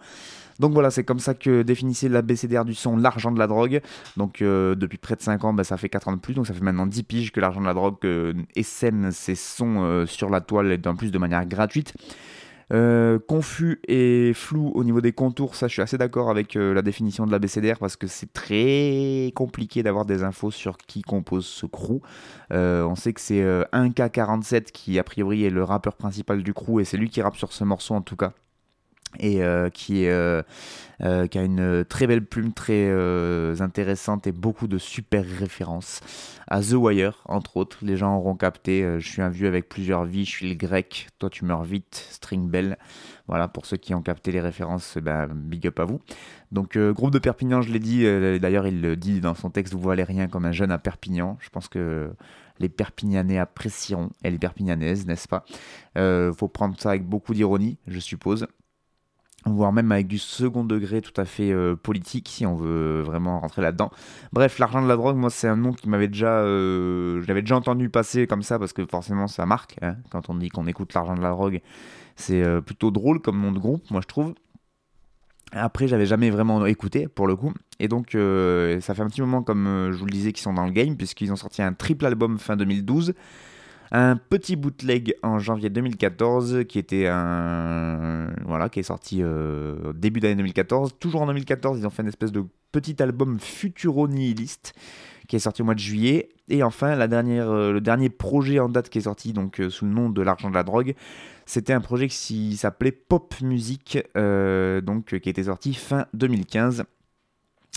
[0.59, 3.81] Donc voilà, c'est comme ça que définissait la BCDR du son l'argent de la drogue.
[4.16, 6.47] Donc euh, depuis près de 5 ans, bah, ça fait 4 ans de plus, donc
[6.47, 10.31] ça fait maintenant 10 piges que l'argent de la drogue euh, ses sons euh, sur
[10.31, 11.94] la toile et en plus de manière gratuite.
[12.71, 16.83] Euh, confus et flou au niveau des contours, ça je suis assez d'accord avec la
[16.83, 21.47] définition de la BCDR parce que c'est très compliqué d'avoir des infos sur qui compose
[21.47, 22.03] ce crew.
[22.51, 23.42] On sait que c'est
[23.73, 27.37] 1K47 qui a priori est le rappeur principal du crew et c'est lui qui rappe
[27.37, 28.35] sur ce morceau en tout cas
[29.18, 30.42] et euh, euh,
[31.01, 32.90] euh, qui a une très belle plume, très
[33.61, 36.01] intéressante et beaucoup de super références
[36.49, 37.79] à The Wire, entre autres.
[37.83, 41.09] Les gens auront capté, je suis un vieux avec plusieurs vies, je suis le grec,
[41.18, 42.79] toi tu meurs vite, String Bell.
[43.29, 46.01] Voilà, pour ceux qui ont capté les références, ben, big up à vous.
[46.51, 48.03] Donc, groupe de Perpignan, je l'ai dit,
[48.40, 51.37] d'ailleurs il le dit dans son texte, vous valez rien comme un jeune à Perpignan.
[51.40, 52.11] Je pense que
[52.59, 55.44] les Perpignanais apprécieront, et les Perpignanaises, n'est-ce pas?
[56.33, 58.49] Faut prendre ça avec beaucoup d'ironie, je suppose
[59.53, 63.41] voire même avec du second degré tout à fait euh, politique si on veut vraiment
[63.41, 63.91] rentrer là-dedans.
[64.33, 67.43] Bref, l'argent de la drogue, moi c'est un nom qui m'avait déjà, euh, je l'avais
[67.43, 70.67] déjà entendu passer comme ça parce que forcément ça marque hein, quand on dit qu'on
[70.67, 71.61] écoute l'argent de la drogue.
[72.17, 74.35] C'est euh, plutôt drôle comme nom de groupe, moi je trouve.
[75.53, 79.43] Après, j'avais jamais vraiment écouté pour le coup, et donc ça fait un petit moment,
[79.43, 82.05] comme je vous le disais, qu'ils sont dans le game puisqu'ils ont sorti un triple
[82.05, 83.15] album fin 2012
[83.90, 90.20] un petit bootleg en janvier 2014 qui était un voilà qui est sorti euh, début
[90.20, 94.74] d'année 2014 toujours en 2014 ils ont fait une espèce de petit album futuro nihiliste
[95.27, 96.31] qui est sorti au mois de juillet.
[96.48, 99.70] Et enfin la dernière euh, le dernier projet en date qui est sorti donc euh,
[99.70, 100.94] sous le nom de l'argent de la drogue
[101.46, 106.85] c'était un projet qui s'appelait Pop Music donc qui était sorti fin 2015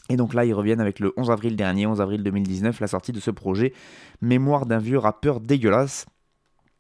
[0.10, 3.12] et donc là, ils reviennent avec le 11 avril dernier, 11 avril 2019, la sortie
[3.12, 3.74] de ce projet
[4.22, 6.06] Mémoire d'un vieux rappeur dégueulasse.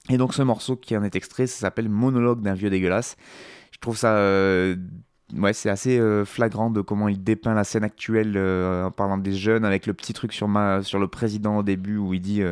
[0.09, 3.15] Et donc ce morceau qui en est extrait, ça s'appelle Monologue d'un vieux dégueulasse.
[3.71, 4.15] Je trouve ça...
[4.15, 4.75] Euh,
[5.37, 9.17] ouais, c'est assez euh, flagrant de comment il dépeint la scène actuelle euh, en parlant
[9.17, 10.49] des jeunes, avec le petit truc sur,
[10.83, 12.43] sur le président au début où il dit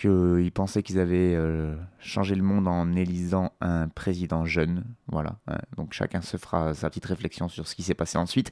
[0.00, 4.84] qu'ils pensaient qu'ils avaient euh, changé le monde en élisant un président jeune.
[5.08, 5.36] Voilà.
[5.46, 5.58] Hein.
[5.76, 8.50] Donc chacun se fera sa petite réflexion sur ce qui s'est passé ensuite.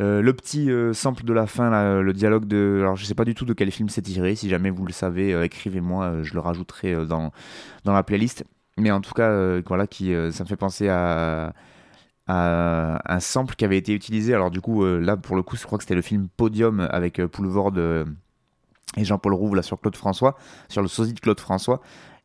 [0.00, 2.78] Euh, le petit euh, sample de la fin, le dialogue de.
[2.80, 4.34] Alors je sais pas du tout de quel film c'est tiré.
[4.34, 7.30] Si jamais vous le savez, écrivez-moi, je le rajouterai dans,
[7.84, 8.44] dans la playlist.
[8.76, 11.52] Mais en tout cas, voilà, qui, ça me fait penser à
[12.26, 14.34] un sample qui avait été utilisé.
[14.34, 17.24] Alors du coup, là pour le coup, je crois que c'était le film Podium avec
[17.26, 17.72] Poulvord
[18.96, 20.36] et Jean-Paul Rouve là sur Claude François,
[20.68, 21.80] sur le sosie de Claude François.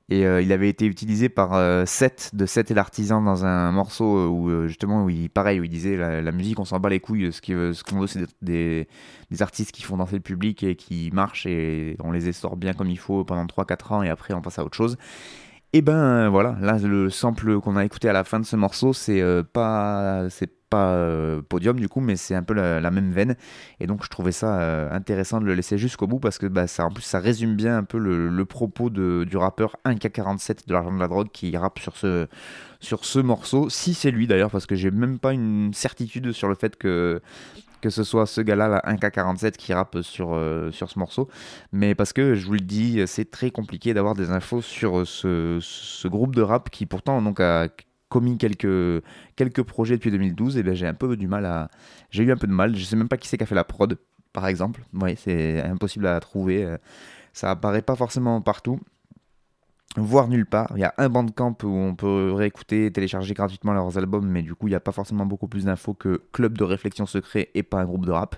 [0.07, 3.71] Et euh, il avait été utilisé par euh, Seth de Seth et l'artisan dans un
[3.71, 6.89] morceau euh, où justement où il pareil où il disait la, musique on s'en bat
[6.89, 8.87] les couilles ce qu'on ce veut c'est des,
[9.31, 12.73] des, artistes qui font danser le public et qui marchent et on les essore bien
[12.73, 14.95] comme il faut pendant 3-4 ans et après on passe à autre chose.
[15.73, 18.93] Et ben voilà là le sample qu'on a écouté à la fin de ce morceau
[18.93, 19.23] c'est
[19.53, 23.35] pas c'est euh, podium du coup, mais c'est un peu la, même veine.
[23.79, 26.67] Et donc je trouvais ça euh, intéressant de le laisser jusqu'au bout parce que bah,
[26.67, 30.73] ça, en plus ça résume bien un peu le, propos de, du rappeur 1K47 de
[30.73, 32.27] l'argent de la drogue qui rappe sur ce,
[32.79, 33.69] sur ce morceau.
[33.69, 37.21] Si c'est lui d'ailleurs, parce que j'ai même pas une certitude sur le fait que
[37.81, 41.29] que ce soit ce gars-là, la 1K47, qui rappe sur, euh, sur ce morceau.
[41.71, 45.59] Mais parce que, je vous le dis, c'est très compliqué d'avoir des infos sur ce,
[45.61, 47.67] ce, groupe de rap qui pourtant donc, a
[48.15, 49.03] commis quelques,
[49.35, 50.57] quelques projets depuis 2012.
[50.57, 51.69] Et ben j'ai un peu du mal à.
[52.11, 52.75] J'ai eu un peu de mal.
[52.75, 53.97] Je sais même pas qui c'est qui a fait la prod,
[54.31, 54.83] par exemple.
[54.93, 56.63] Oui, c'est impossible à trouver.
[56.63, 56.77] Euh,
[57.33, 58.79] ça apparaît pas forcément partout
[59.97, 60.73] voire nulle part.
[60.75, 64.53] Il y a un bandcamp où on peut réécouter télécharger gratuitement leurs albums, mais du
[64.53, 67.63] coup, il n'y a pas forcément beaucoup plus d'infos que Club de réflexion secret et
[67.63, 68.35] pas un groupe de rap.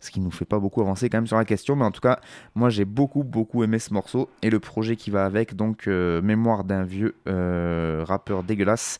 [0.00, 2.00] Ce qui nous fait pas beaucoup avancer quand même sur la question, mais en tout
[2.00, 2.20] cas,
[2.54, 6.22] moi j'ai beaucoup beaucoup aimé ce morceau et le projet qui va avec, donc euh,
[6.22, 8.98] Mémoire d'un vieux euh, rappeur dégueulasse,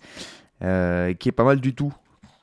[0.62, 1.92] euh, qui est pas mal du tout.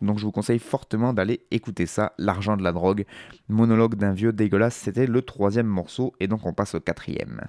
[0.01, 3.05] Donc je vous conseille fortement d'aller écouter ça, L'argent de la drogue,
[3.49, 7.41] monologue d'un vieux dégueulasse, c'était le troisième morceau et donc on passe au quatrième.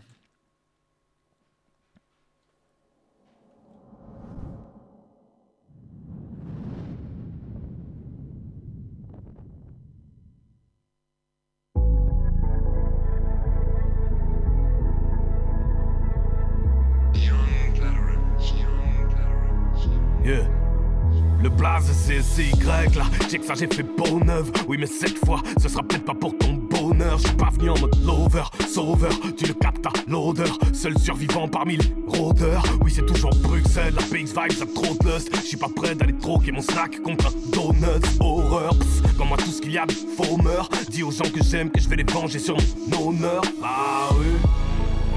[21.82, 24.30] Le blaze c'est Y là, j'ai que ça j'ai fait bonne
[24.68, 27.18] Oui mais cette fois, ce sera peut-être pas pour ton bonheur.
[27.18, 29.12] Je suis pas venu en mode lover, sauveur.
[29.36, 32.62] Tu le captes à l'odeur, seul survivant parmi les rôdeurs.
[32.82, 35.30] Oui c'est toujours Bruxelles, la PX vibe ça trop de lust.
[35.34, 38.74] Je suis pas prêt d'aller troquer mon snack contre un donut Horreur,
[39.16, 41.70] comme moi tout ce qu'il y a de faux meurt Dis aux gens que j'aime
[41.70, 42.56] que je vais les venger sur
[42.88, 43.42] mon honneur.
[43.62, 44.26] Ah oui,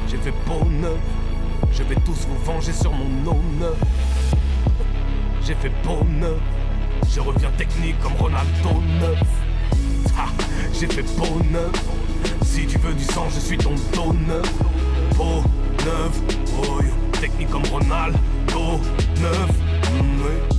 [0.09, 0.97] j'ai fait bonheur
[1.71, 3.75] Je vais tous vous venger sur mon honneur
[5.45, 6.39] j'ai fait beau neuf.
[7.13, 9.21] Je reviens technique comme Ronaldo neuf.
[10.73, 11.71] j'ai fait beau neuf.
[12.43, 14.43] Si tu veux du sang, je suis ton donneur.
[15.15, 15.43] Beau
[15.85, 16.21] neuf,
[16.57, 16.79] oh
[17.19, 18.79] technique comme Ronaldo
[19.21, 19.49] neuf.
[19.93, 20.54] Mm,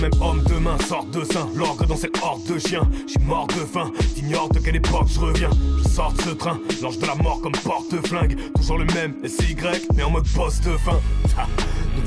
[0.00, 0.76] même homme demain.
[0.88, 2.88] Sort de sein, l'orgue dans cette horde de chiens.
[3.06, 5.50] J'suis mort de faim, t'ignores de quelle époque je reviens.
[5.82, 8.36] Je sors de ce train, l'ange de la mort comme porte-flingue.
[8.54, 9.56] Toujours le même, SY,
[9.94, 10.98] mais en mode poste de fin.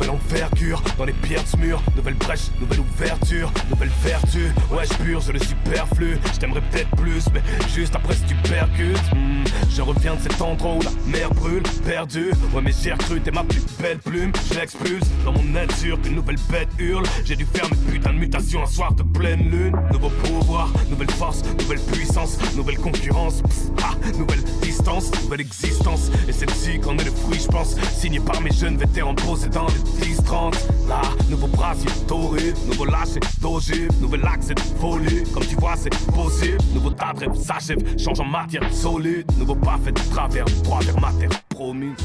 [0.02, 1.84] Nouvelle envergure dans les pierres de mur.
[1.96, 4.52] Nouvelle brèche, nouvelle ouverture, nouvelle vertu.
[4.72, 6.18] Ouais, je purge le superflu.
[6.34, 8.98] Je t'aimerais peut-être plus, mais juste après si tu percutes.
[9.14, 12.32] Hmm, je reviens de cet endroit où la mer brûle, perdu.
[12.52, 14.32] Ouais, mais j'ai recru, t'es ma plus belle plume.
[14.50, 17.06] Je l'expulse dans mon nature qu'une nouvelle bête hurle.
[17.24, 19.76] J'ai dû faire mes putains de mutations un soir de pleine lune.
[19.92, 23.44] Nouveau pouvoir, nouvelle force, nouvelle puissance, nouvelle concurrence.
[23.84, 26.10] ah, nouvelle distance, nouvelle existence.
[26.28, 27.76] Et c'est ci qu'en est le fruit, je pense.
[27.96, 30.54] Signé par mes jeunes vétérans posés dans les 10-30
[30.88, 35.24] Là, nouveau brasier doré, nouveau lâché d'ogive, nouvel accès de folie.
[35.34, 36.58] Comme tu vois, c'est possible.
[36.74, 39.26] Nouveau tas s'achève, change en matière solide.
[39.38, 41.96] Nouveau pas fait de travers, droit vers ma terre promise.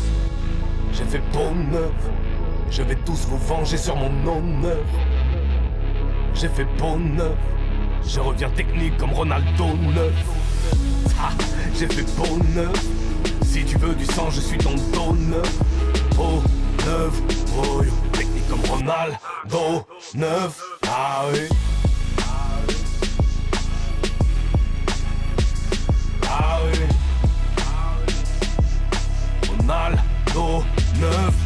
[0.93, 1.93] J'ai fait beau neuf,
[2.71, 4.85] je vais tous vous venger sur mon honneur.
[6.35, 7.37] J'ai fait beau neuf,
[8.07, 10.15] je reviens technique comme Ronaldo neuf.
[11.79, 12.85] j'ai fait beau neuf,
[13.43, 15.45] si tu veux du sang, je suis ton donneur.
[16.19, 16.43] Oh,
[16.87, 21.41] 9 brouille, technique comme Ronaldo 9 ah oui.
[26.29, 26.79] Ah oui.
[27.59, 27.97] Ah,
[29.59, 30.65] Ronaldo
[31.01, 31.46] 9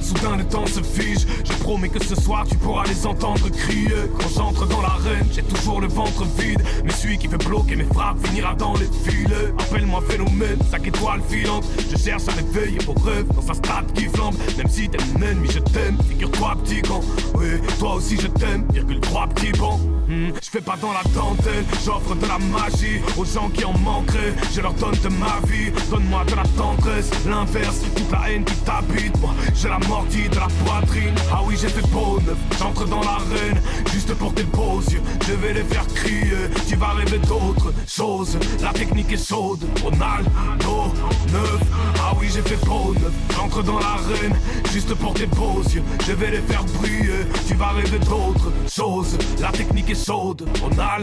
[0.00, 1.26] soudain le temps se fige.
[1.44, 4.10] Je promets que ce soir tu pourras les entendre crier.
[4.18, 6.62] Quand j'entre dans l'arène, j'ai toujours le ventre vide.
[6.84, 9.52] Mais celui qui fait bloquer mes frappes finira dans les filets.
[9.58, 11.64] Appelle-moi phénomène, 5 étoiles filantes.
[11.90, 14.34] Je cherche à réveiller vos rêves dans sa stade qui flambe.
[14.56, 15.96] Même si t'es mon ennemi, je t'aime.
[16.08, 17.00] Figure-toi, petit con.
[17.34, 18.66] Oui, toi aussi je t'aime.
[18.72, 19.95] Virgule 3 petits bons.
[20.08, 23.76] Hmm, je fais pas dans la dentelle, j'offre de la magie aux gens qui en
[23.78, 24.34] manqueraient.
[24.54, 27.10] Je leur donne de ma vie, donne-moi de la tendresse.
[27.26, 29.20] L'inverse, toute la haine qui t'habite.
[29.20, 31.14] Moi, j'ai la mordie de la poitrine.
[31.32, 33.60] Ah oui, j'ai fait beau neuf, j'entre dans l'arène
[33.92, 35.02] juste pour tes beaux yeux.
[35.26, 38.38] Je vais les faire crier, tu vas rêver d'autres choses.
[38.62, 40.92] La technique est chaude, Ronaldo
[41.32, 41.60] neuf.
[41.98, 44.36] Ah oui, j'ai fait beau neuf, j'entre dans l'arène
[44.72, 45.82] juste pour tes beaux yeux.
[46.06, 49.18] Je vais les faire briller, tu vas rêver d'autres choses.
[49.40, 50.98] La technique est saude, on a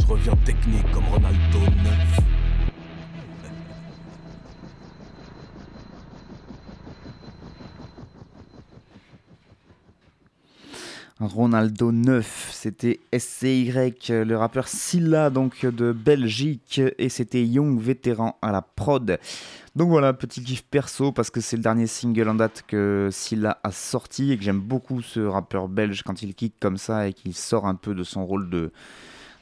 [0.00, 2.35] Je reviens technique comme Ronaldo neuf.
[11.26, 13.70] Ronaldo 9, c'était SCY,
[14.08, 19.18] le rappeur Silla donc de Belgique et c'était Young vétéran à la prod.
[19.74, 23.58] Donc voilà, petit kiff perso parce que c'est le dernier single en date que Silla
[23.62, 27.12] a sorti et que j'aime beaucoup ce rappeur belge quand il kick comme ça et
[27.12, 28.72] qu'il sort un peu de son rôle de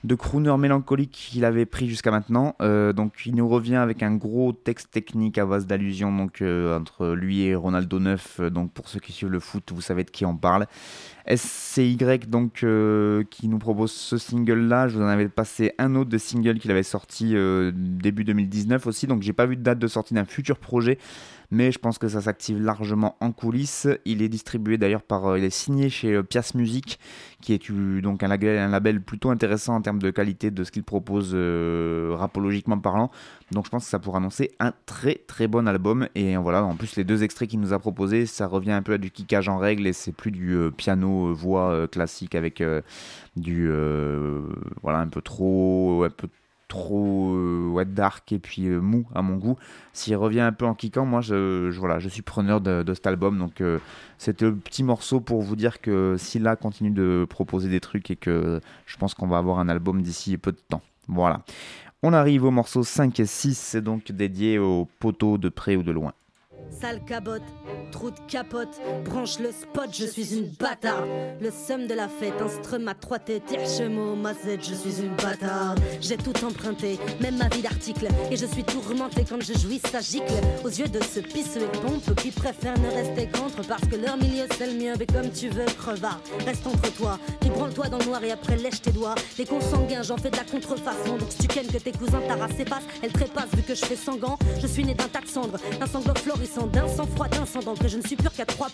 [0.05, 2.55] de crooner mélancolique qu'il avait pris jusqu'à maintenant.
[2.61, 7.15] Euh, donc il nous revient avec un gros texte technique à base d'allusions euh, entre
[7.15, 8.41] lui et Ronaldo 9.
[8.41, 10.67] Euh, donc pour ceux qui suivent le foot, vous savez de qui on parle.
[11.27, 11.97] SCY
[12.29, 12.65] donc
[13.31, 14.89] qui nous propose ce single là.
[14.89, 17.35] Je vous en avais passé un autre de single qu'il avait sorti
[17.73, 19.07] début 2019 aussi.
[19.07, 20.99] Donc j'ai pas vu de date de sortie d'un futur projet
[21.55, 23.87] mais je pense que ça s'active largement en coulisses.
[24.05, 26.99] Il est distribué d'ailleurs par, euh, il est signé chez euh, Pias Music,
[27.41, 27.71] qui est
[28.01, 32.79] donc un label, plutôt intéressant en termes de qualité de ce qu'il propose euh, rapologiquement
[32.79, 33.11] parlant.
[33.51, 36.09] Donc je pense que ça pourrait annoncer un très très bon album.
[36.15, 38.95] Et voilà, en plus les deux extraits qu'il nous a proposés, ça revient un peu
[38.95, 42.63] à du kickage en règle et c'est plus du piano voix classique avec
[43.37, 43.69] du
[44.83, 46.29] voilà un peu trop un peu
[46.69, 49.57] trop euh, dark et puis euh, mou à mon goût.
[49.93, 53.39] S'il revient un peu en kickant, moi je, voilà, je suis preneur de, cet album.
[53.39, 53.79] Donc euh,
[54.19, 58.17] c'était le petit morceau pour vous dire que Silla continue de proposer des trucs et
[58.17, 60.83] que je pense qu'on va avoir un album d'ici peu de temps.
[61.09, 61.43] Voilà.
[62.07, 65.83] On arrive au morceau 5 et 6, c'est donc dédié aux poteaux de près ou
[65.83, 66.13] de loin.
[66.71, 67.43] Sale cabote,
[67.93, 71.09] trou de capote, branche le spot, je suis une bâtarde.
[71.41, 73.43] Le somme de la fête, un strum à trois têtes,
[74.17, 75.81] ma Z, je suis une bâtarde.
[76.01, 80.01] J'ai tout emprunté, même ma vie d'article, et je suis tourmenté quand je jouis, ça
[80.01, 80.33] gicle.
[80.65, 84.17] Aux yeux de ce pisseux et pompe qui préfèrent ne rester contre parce que leur
[84.17, 86.21] milieu c'est le mieux, mais comme tu veux, crevard.
[86.45, 89.15] Reste entre toi, tu branle-toi dans le noir et après lèche tes doigts.
[89.39, 92.21] Les consanguins, j'en fais de la contrefaçon, donc si tu kennes que tes cousins
[92.59, 94.37] et passe, elle trépasse vu que je fais sanguin.
[94.61, 98.03] Je suis né d'un cendres, d'un sanglot florissant d'un sang-froid, d'un sang que je ne
[98.03, 98.69] suis plus qu'à 3%.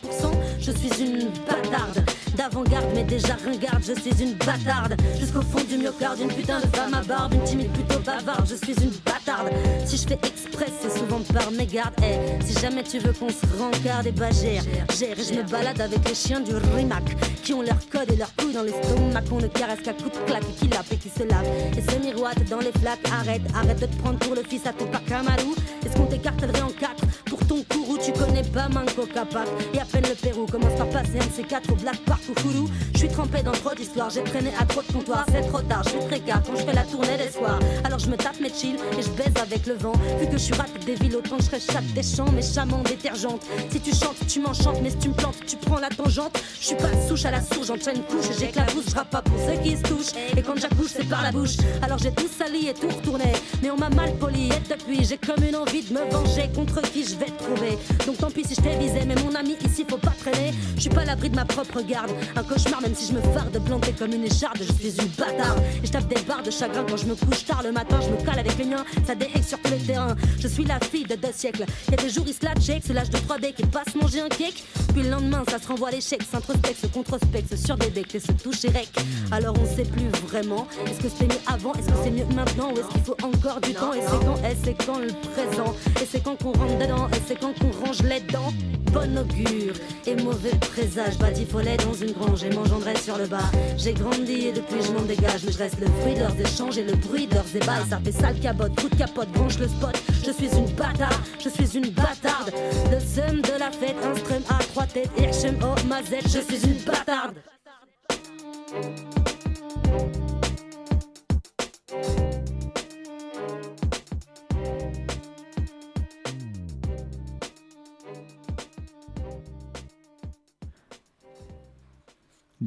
[0.59, 2.05] Je suis une bâtarde
[2.37, 3.83] d'avant-garde, mais déjà ringarde.
[3.83, 6.21] Je suis une bâtarde jusqu'au fond du myocarde.
[6.21, 8.47] Une putain de femme à barbe, une timide plutôt bavarde.
[8.47, 9.51] Je suis une bâtarde.
[9.87, 11.95] Si je fais express, c'est souvent par mégarde.
[12.03, 14.63] Eh, si jamais tu veux qu'on se rencarde, et bah gère,
[14.99, 15.19] gère.
[15.19, 17.05] Et je me balade avec les chiens du rimac
[17.43, 19.23] qui ont leur code et leur couilles dans l'estomac.
[19.33, 21.47] On ne caresse qu'à coups de claque qui lappe et qui se lave.
[21.79, 23.01] Et se miroite dans les flaques.
[23.11, 25.55] Arrête, arrête de te prendre pour le fils à ton Kamalou.
[25.85, 29.49] Est-ce qu'on t'écarterait en quatre pour ton courroux Tu connais pas Manco Capac.
[29.75, 32.21] Et à peine le Pérou commence par passer un de ces quatre au Black Park
[32.29, 32.69] ou Kourou.
[32.93, 35.25] Je suis trempé dans trop d'histoires, j'ai traîné à trop de comptoirs.
[35.33, 37.59] C'est trop tard, je suis précaire quand je fais la tournée des soirs.
[37.85, 39.93] Alors je me tape mes chill et je baise avec le vent.
[40.19, 43.43] Vu que je suis rapide des villes, autant je chatte des champs, méchamment détergente.
[43.71, 46.39] Si tu chantes, tu m'enchantes, mais si tu me plantes, tu prends la tangente.
[46.61, 49.61] Je suis pas souche à la souche, j'enchaîne une couche, j'éclabousse, je pas pour ceux
[49.63, 50.15] qui se touchent.
[50.37, 51.57] Et quand j'accouche, c'est par la bouche.
[51.83, 53.33] Alors j'ai tout sali et tout retourné.
[53.63, 56.83] Mais on m'a mal poli et depuis, j'ai comme une envie de me venger contre
[56.83, 57.60] qui je vais trouver.
[58.07, 60.53] Donc tant pis si je t'ai visé, mais mon ami ici faut pas traîner.
[60.77, 62.11] Je suis pas l'abri de ma propre garde.
[62.37, 65.09] Un cauchemar, même si je me farde de planter comme une écharde, je suis une
[65.09, 65.61] bâtarde.
[65.83, 68.09] Et je tape des barres de chagrin quand je me couche tard le matin, je
[68.09, 70.17] me cale avec les miens, ça déhague sur tous les terrains.
[70.39, 71.65] Je suis la fille de deux siècles.
[71.91, 74.29] Y'a des jours, ils se la check, c'est l'âge de 3D qui passe manger un
[74.29, 74.65] cake.
[74.95, 78.21] Puis le lendemain, ça se renvoie à l'échec, s'introspecte, se controspecte, sur des becs et
[78.21, 78.91] se touche et rec.
[79.31, 80.67] Alors on sait plus vraiment.
[80.87, 83.61] Est-ce que c'est mieux avant, est-ce que c'est mieux maintenant, ou est-ce qu'il faut encore
[83.61, 86.79] du temps Et c'est quand, et c'est quand le présent, et c'est quand qu'on rentre
[86.79, 88.53] dedans, et c'est quand qu'on range les dents.
[88.93, 89.75] Bon augure
[90.05, 93.51] et mauvais présage, pas follet dans une grange et m'engendrait sur le bas.
[93.77, 96.77] J'ai grandi et depuis je m'en dégage, mais je reste le fruit de leurs échanges
[96.77, 97.85] et le bruit de leurs ébats.
[97.89, 99.97] Ça fait sale cabote, coup de capote, branche le spot.
[100.25, 102.53] Je suis une bâtarde, je suis une bâtarde.
[102.91, 106.41] Le seum de la fête, un strum à trois têtes, Hirschem, oh ma Z, je
[106.41, 107.37] suis une bâtarde.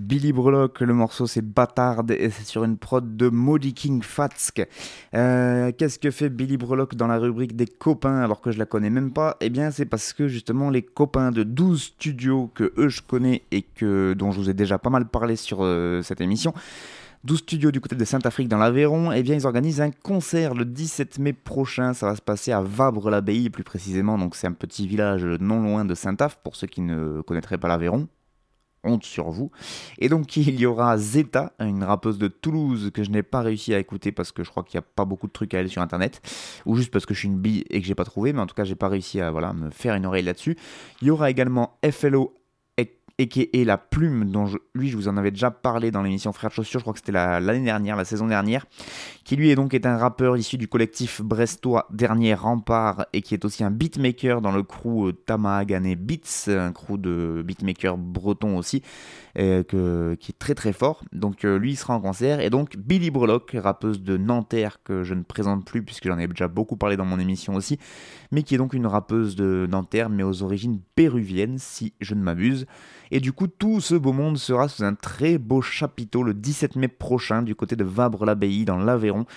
[0.03, 4.67] Billy Brelock, le morceau c'est Bâtarde et c'est sur une prod de Maudie King Fatsk.
[5.15, 8.65] Euh, qu'est-ce que fait Billy Brelock dans la rubrique des copains alors que je la
[8.65, 9.37] connais même pas?
[9.39, 13.43] Eh bien c'est parce que justement les copains de 12 studios que eux je connais
[13.51, 16.53] et que, dont je vous ai déjà pas mal parlé sur euh, cette émission,
[17.23, 20.65] 12 studios du côté de Saint-Afrique dans l'Aveyron, eh bien ils organisent un concert le
[20.65, 21.93] 17 mai prochain.
[21.93, 24.17] Ça va se passer à Vabre-l'Abbaye plus précisément.
[24.17, 27.69] Donc c'est un petit village non loin de Saint-Af pour ceux qui ne connaîtraient pas
[27.69, 28.09] l'Aveyron.
[28.83, 29.51] Honte sur vous.
[29.99, 33.73] Et donc il y aura Zeta, une rappeuse de Toulouse que je n'ai pas réussi
[33.73, 35.69] à écouter parce que je crois qu'il n'y a pas beaucoup de trucs à elle
[35.69, 36.21] sur internet,
[36.65, 38.47] ou juste parce que je suis une bille et que j'ai pas trouvé, mais en
[38.47, 40.57] tout cas j'ai pas réussi à voilà, me faire une oreille là-dessus.
[41.01, 42.33] Il y aura également FLO
[43.19, 46.33] et qui est la plume dont lui je vous en avais déjà parlé dans l'émission
[46.33, 48.65] Frères de Chaussures, je crois que c'était l'année dernière, la saison dernière,
[49.23, 53.35] qui lui est donc est un rappeur issu du collectif brestois Dernier Rempart et qui
[53.35, 58.57] est aussi un beatmaker dans le crew euh, Tamahagane Beats, un crew de beatmakers bretons
[58.57, 58.81] aussi,
[59.35, 61.03] qui est très très fort.
[61.11, 65.03] Donc euh, lui il sera en concert et donc Billy Brelock, rappeuse de Nanterre que
[65.03, 67.77] je ne présente plus puisque j'en ai déjà beaucoup parlé dans mon émission aussi,
[68.31, 72.21] mais qui est donc une rappeuse de Nanterre mais aux origines péruviennes si je ne
[72.21, 72.65] m'abuse.
[73.15, 76.75] Et du coup, tout ce beau monde sera sous un très beau chapiteau le 17
[76.77, 79.27] mai prochain du côté de Vabre-l'Abbaye dans l'Aveyron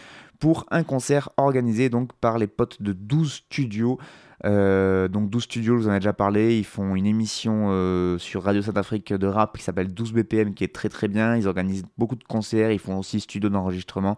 [0.41, 3.99] pour un concert organisé donc par les potes de 12 studios.
[4.47, 8.17] Euh, donc 12 studios, je vous en ai déjà parlé, ils font une émission euh,
[8.17, 11.47] sur Radio Saint-Afrique de rap qui s'appelle 12 BPM qui est très très bien, ils
[11.47, 14.17] organisent beaucoup de concerts, ils font aussi studio d'enregistrement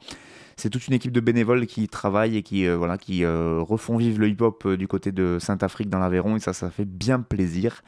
[0.59, 3.97] c'est toute une équipe de bénévoles qui travaillent et qui, euh, voilà, qui euh, refont
[3.97, 7.21] vivre le hip-hop euh, du côté de Saint-Afrique dans l'Aveyron et ça, ça fait bien
[7.21, 7.83] plaisir.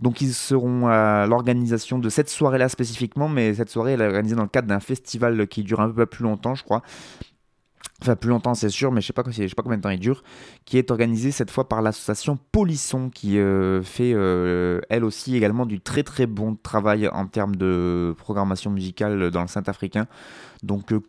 [0.00, 4.36] Donc ils seront à l'organisation de cette soirée-là spécifiquement, mais cette soirée elle est organisée
[4.36, 6.82] dans le cadre d'un festival qui dure un peu plus longtemps, je crois
[8.02, 9.90] enfin plus longtemps c'est sûr, mais je sais pas, je sais pas combien de temps
[9.90, 10.22] il dure,
[10.64, 15.66] qui est organisé cette fois par l'association Polisson, qui euh, fait euh, elle aussi également
[15.66, 20.06] du très très bon travail en termes de programmation musicale dans le Saint-Africain.
[20.62, 21.00] Donc euh,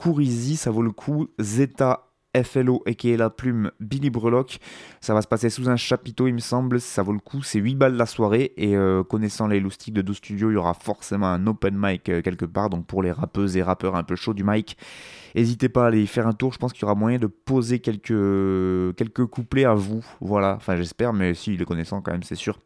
[0.55, 2.07] ça vaut le coup, Zeta
[2.43, 4.59] FLO et qui est la plume Billy Brelock.
[5.01, 6.81] Ça va se passer sous un chapiteau, il me semble.
[6.81, 7.43] Ça vaut le coup.
[7.43, 8.53] C'est 8 balles la soirée.
[8.57, 8.75] Et
[9.07, 12.71] connaissant les loustiques de 12 studios, il y aura forcément un open mic quelque part.
[12.71, 14.77] Donc pour les rappeuses et rappeurs un peu chauds du mic,
[15.35, 16.53] N'hésitez pas à aller y faire un tour.
[16.53, 20.05] Je pense qu'il y aura moyen de poser quelques, quelques couplets à vous.
[20.21, 20.55] Voilà.
[20.55, 22.59] Enfin, j'espère, mais si, les connaissant quand même, c'est sûr.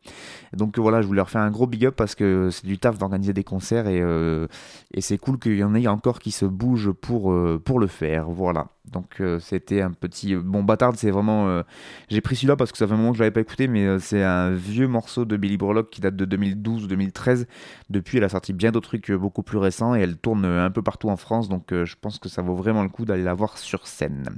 [0.53, 2.97] Donc voilà, je voulais leur faire un gros big up parce que c'est du taf
[2.97, 4.47] d'organiser des concerts et, euh,
[4.93, 7.87] et c'est cool qu'il y en ait encore qui se bougent pour, euh, pour le
[7.87, 8.29] faire.
[8.29, 8.67] Voilà.
[8.91, 11.61] Donc euh, c'était un petit bon bâtard, c'est vraiment
[12.07, 13.99] j'ai pris celui-là parce que ça fait un moment que je l'avais pas écouté mais
[13.99, 17.47] c'est un vieux morceau de Billy Burlock qui date de 2012 ou 2013.
[17.89, 20.81] Depuis elle a sorti bien d'autres trucs beaucoup plus récents et elle tourne un peu
[20.81, 23.57] partout en France donc je pense que ça vaut vraiment le coup d'aller la voir
[23.57, 24.37] sur scène.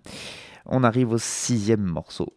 [0.66, 2.34] On arrive au sixième morceau.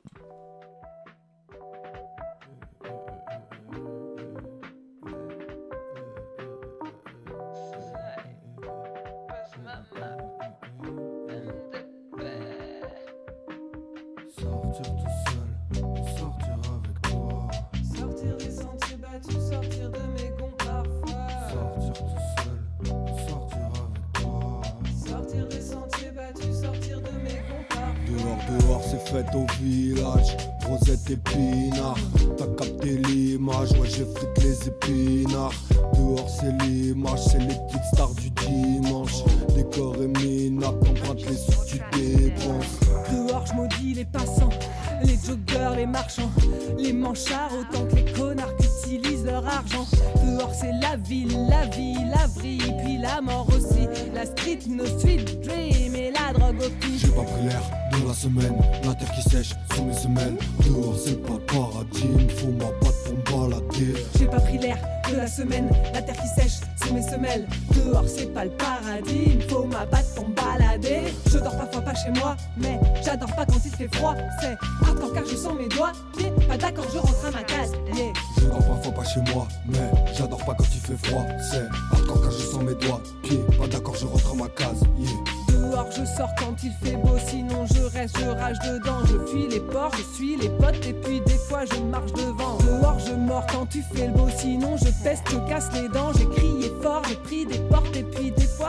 [90.23, 92.57] Les potes, et puis des fois je marche devant.
[92.59, 96.13] Dehors je mords quand tu fais le beau, sinon je peste, je casse les dents.
[96.17, 98.05] J'ai crié fort, j'ai pris des portes, et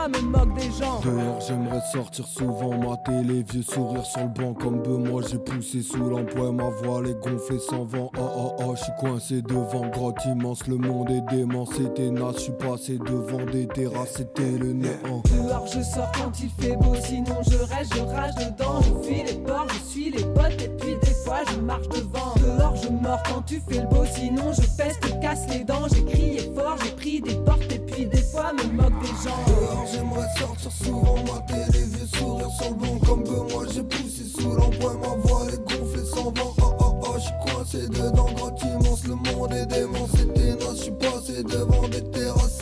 [0.08, 1.00] me moque des gens.
[1.00, 4.82] Dehors j'aimerais sortir souvent, mater les vieux sourires sur le banc comme.
[4.84, 8.10] Moi j'ai poussé sous l'emploi, ma voile est gonflée sans vent.
[8.18, 12.34] Oh oh oh, je suis coincé devant, grotte immense, le monde est dément, c'était naze.
[12.36, 15.22] Je suis passé devant des terrasses, c'était le néant.
[15.24, 18.80] Dehors je sors quand il fait beau, sinon je reste, je rage dedans.
[18.82, 22.34] Je fuis les ports, je suis les potes, et puis des fois je marche devant.
[22.36, 25.86] Dehors je mords quand tu fais le beau, sinon je peste, casse les dents.
[25.92, 31.70] J'ai crié fort, j'ai pris des portes, et puis des Dehors j'aimerais sortir souvent, mater
[31.72, 33.54] les vieux sourires sur le comme peu.
[33.54, 36.54] Moi j'ai poussé sous l'emploi, ma voix est gonflée sans vent.
[36.60, 40.80] Oh oh oh, j'suis coincé dedans, grotte immense, le monde est démon, c'était naze.
[40.80, 42.53] J'suis passé devant des terrasses,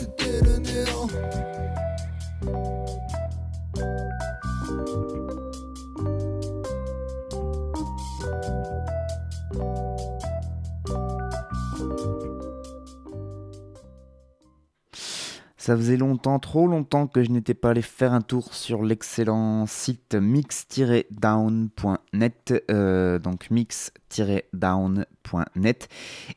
[15.63, 19.65] Ça faisait longtemps, trop longtemps que je n'étais pas allé faire un tour sur l'excellent
[19.65, 25.87] site mix-down.net, euh, donc mix-down.net.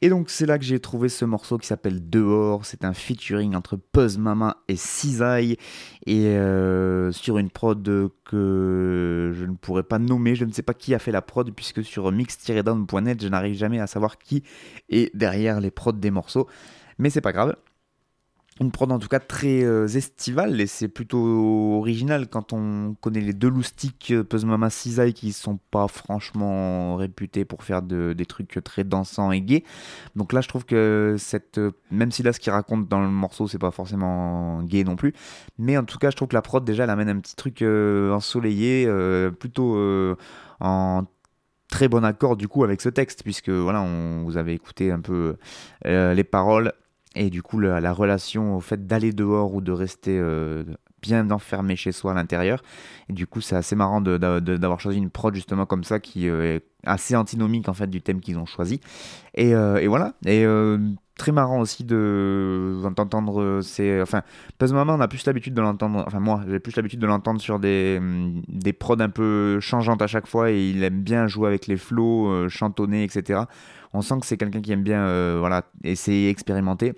[0.00, 2.64] Et donc c'est là que j'ai trouvé ce morceau qui s'appelle Dehors.
[2.64, 5.56] C'est un featuring entre Puzz Mama et Cisaille
[6.06, 7.82] et euh, sur une prod
[8.24, 10.36] que je ne pourrais pas nommer.
[10.36, 13.80] Je ne sais pas qui a fait la prod puisque sur mix-down.net je n'arrive jamais
[13.80, 14.44] à savoir qui
[14.88, 16.46] est derrière les prods des morceaux.
[16.98, 17.56] Mais c'est pas grave
[18.61, 22.28] une prod en tout cas très euh, estivale et c'est plutôt original.
[22.28, 27.64] Quand on connaît les deux loustiques euh, Mama Cisaille qui sont pas franchement réputés pour
[27.64, 29.64] faire des trucs très dansants et gays.
[30.14, 33.09] Donc là je trouve que cette euh, même si là ce qu'il raconte dans le
[33.09, 35.12] morceau c'est pas forcément gay non plus,
[35.59, 37.61] mais en tout cas je trouve que la prod déjà elle amène un petit truc
[37.61, 38.88] euh, ensoleillé
[39.38, 39.76] plutôt
[40.61, 41.04] en
[41.68, 45.00] très bon accord du coup avec ce texte puisque voilà on vous avez écouté un
[45.00, 45.36] peu
[45.84, 46.72] les paroles
[47.16, 50.64] et du coup, la, relation au fait d'aller dehors ou de rester euh,
[51.00, 52.62] bien enfermé chez soi à l'intérieur.
[53.08, 56.56] Et du coup, c'est assez marrant d'avoir choisi une prod justement comme ça qui euh,
[56.56, 58.80] est assez antinomique en fait du thème qu'ils ont choisi.
[59.34, 60.12] Et, euh, et voilà.
[60.26, 60.44] Et
[61.16, 64.20] très marrant aussi de d'entendre c'est enfin
[64.58, 67.40] Puzz Mama on a plus l'habitude de l'entendre enfin moi j'ai plus l'habitude de l'entendre
[67.40, 67.98] sur des
[68.48, 71.78] des prods un peu changeantes à chaque fois et il aime bien jouer avec les
[71.78, 73.44] flows chantonner etc
[73.94, 76.92] on sent que c'est quelqu'un qui aime bien voilà essayer expérimenter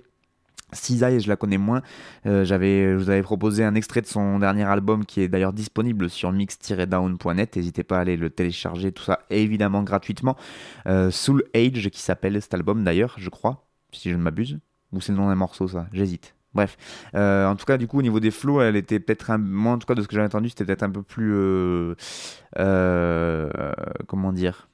[0.73, 1.81] Cisaille, je la connais moins.
[2.25, 5.53] Euh, j'avais, je vous avais proposé un extrait de son dernier album qui est d'ailleurs
[5.53, 7.55] disponible sur mix-down.net.
[7.55, 10.35] N'hésitez pas à aller le télécharger, tout ça évidemment gratuitement.
[10.87, 14.59] Euh, Soul Age, qui s'appelle cet album d'ailleurs, je crois, si je ne m'abuse.
[14.91, 16.35] Ou c'est le nom d'un morceau, ça J'hésite.
[16.55, 16.77] Bref,
[17.13, 19.37] euh, en tout cas, du coup, au niveau des flows, elle était peut-être un.
[19.37, 21.31] Moi, en tout cas, de ce que j'avais entendu, c'était peut-être un peu plus.
[24.07, 24.68] comment dire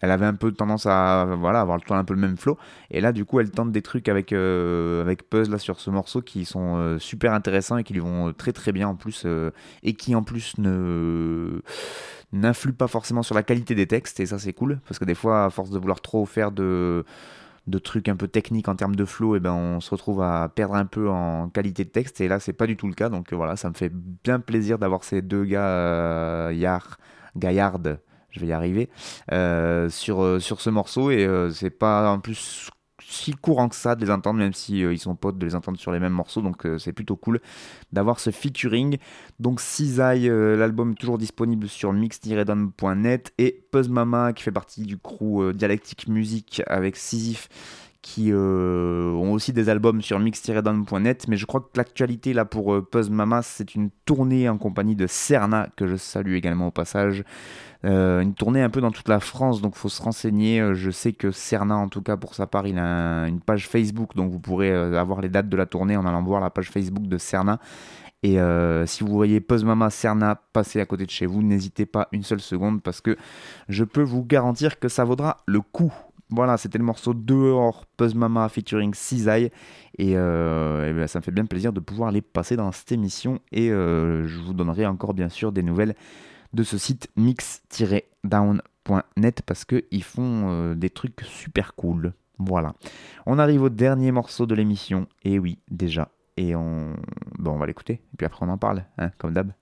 [0.00, 2.58] elle avait un peu tendance à voilà avoir un peu le même flow.
[2.90, 5.90] Et là du coup elle tente des trucs avec euh, avec Puzz là sur ce
[5.90, 9.22] morceau qui sont euh, super intéressants et qui lui vont très très bien en plus
[9.26, 9.50] euh,
[9.82, 11.62] et qui en plus ne
[12.32, 14.20] n'influent pas forcément sur la qualité des textes.
[14.20, 17.04] Et ça c'est cool parce que des fois à force de vouloir trop faire de
[17.66, 20.48] de trucs un peu techniques en termes de flow et ben on se retrouve à
[20.48, 22.20] perdre un peu en qualité de texte.
[22.20, 23.08] Et là c'est pas du tout le cas.
[23.08, 26.50] Donc voilà ça me fait bien plaisir d'avoir ces deux gars
[27.36, 27.78] Gaillard
[28.30, 28.88] je vais y arriver,
[29.32, 31.10] euh, sur, euh, sur ce morceau.
[31.10, 32.70] Et euh, c'est pas en plus
[33.00, 35.78] si courant que ça de les entendre, même si ils sont potes, de les entendre
[35.78, 36.42] sur les mêmes morceaux.
[36.42, 37.40] Donc c'est plutôt cool
[37.90, 38.98] d'avoir ce featuring.
[39.40, 45.54] Donc Cisaille, l'album toujours disponible sur mix-down.net et Puzz Mama qui fait partie du crew
[45.54, 47.48] Dialectic Music avec Sisyphe
[48.00, 52.86] qui ont aussi des albums sur mix-down.net, mais je crois que l'actualité là pour euh,
[53.10, 57.24] Mama, c'est une tournée en compagnie de Cerna, que je salue également au passage,
[57.84, 60.60] euh, une tournée un peu dans toute la France, donc faut se renseigner.
[60.60, 63.68] Euh, je sais que Cerna, en tout cas pour sa part, il a une page
[63.68, 66.50] Facebook, donc vous pourrez euh, avoir les dates de la tournée en allant voir la
[66.50, 67.60] page Facebook de Cerna.
[68.24, 68.36] Et
[68.86, 72.24] si vous voyez Puzz Mama Cerna passer à côté de chez vous, n'hésitez pas une
[72.24, 73.16] seule seconde parce que
[73.68, 75.92] je peux vous garantir que ça vaudra le coup.
[76.30, 79.50] Voilà, c'était le morceau Dehors Puzz Mama featuring Cisaille.
[79.96, 83.40] Et, ben, ça me fait bien plaisir de pouvoir les passer dans cette émission.
[83.50, 85.94] Et je vous donnerai encore bien sûr des nouvelles
[86.52, 92.12] de ce site mix-down.net parce qu'ils font euh, des trucs super cool.
[92.38, 92.74] Voilà.
[93.26, 95.06] On arrive au dernier morceau de l'émission.
[95.24, 96.10] Et oui, déjà.
[96.36, 96.94] Et on,
[97.44, 97.94] on va l'écouter.
[97.94, 99.52] Et puis après, on en parle, hein, comme d'hab.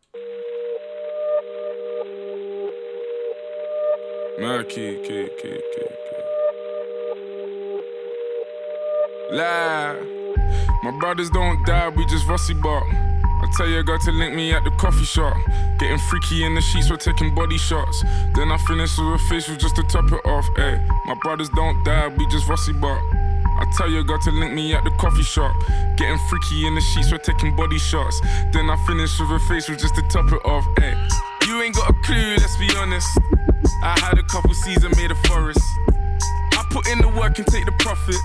[9.33, 14.63] My brothers don't die, we just rusty I tell your girl to link me at
[14.63, 15.37] the coffee shop.
[15.79, 18.05] Getting freaky in the sheets, we're taking body shots.
[18.37, 20.47] Then I finish with a facial just to top it off.
[20.57, 22.99] Ayy, my brothers don't die, we just rusty but.
[23.59, 25.55] I tell your girl to link me at the coffee shop.
[25.97, 28.21] Getting freaky in the sheets, we're taking body shots.
[28.53, 30.65] Then I finish with a facial just to top it off.
[30.79, 30.95] Ayy,
[31.49, 33.09] you ain't got a clue, let's be honest.
[33.83, 35.61] I had a couple seasons made a forest.
[36.53, 38.17] I put in the work and take the profit.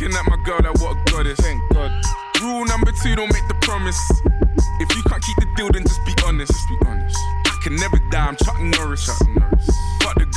[0.00, 1.40] Looking at my girl, like what a goddess.
[1.40, 1.90] Thank God.
[2.40, 3.98] Rule number two, don't make the promise.
[4.78, 6.52] If you can't keep the deal, then just be honest.
[6.52, 7.18] Just be honest.
[7.46, 9.06] I can never die, I'm Chuck Norris.
[9.06, 9.87] Chuck Norris.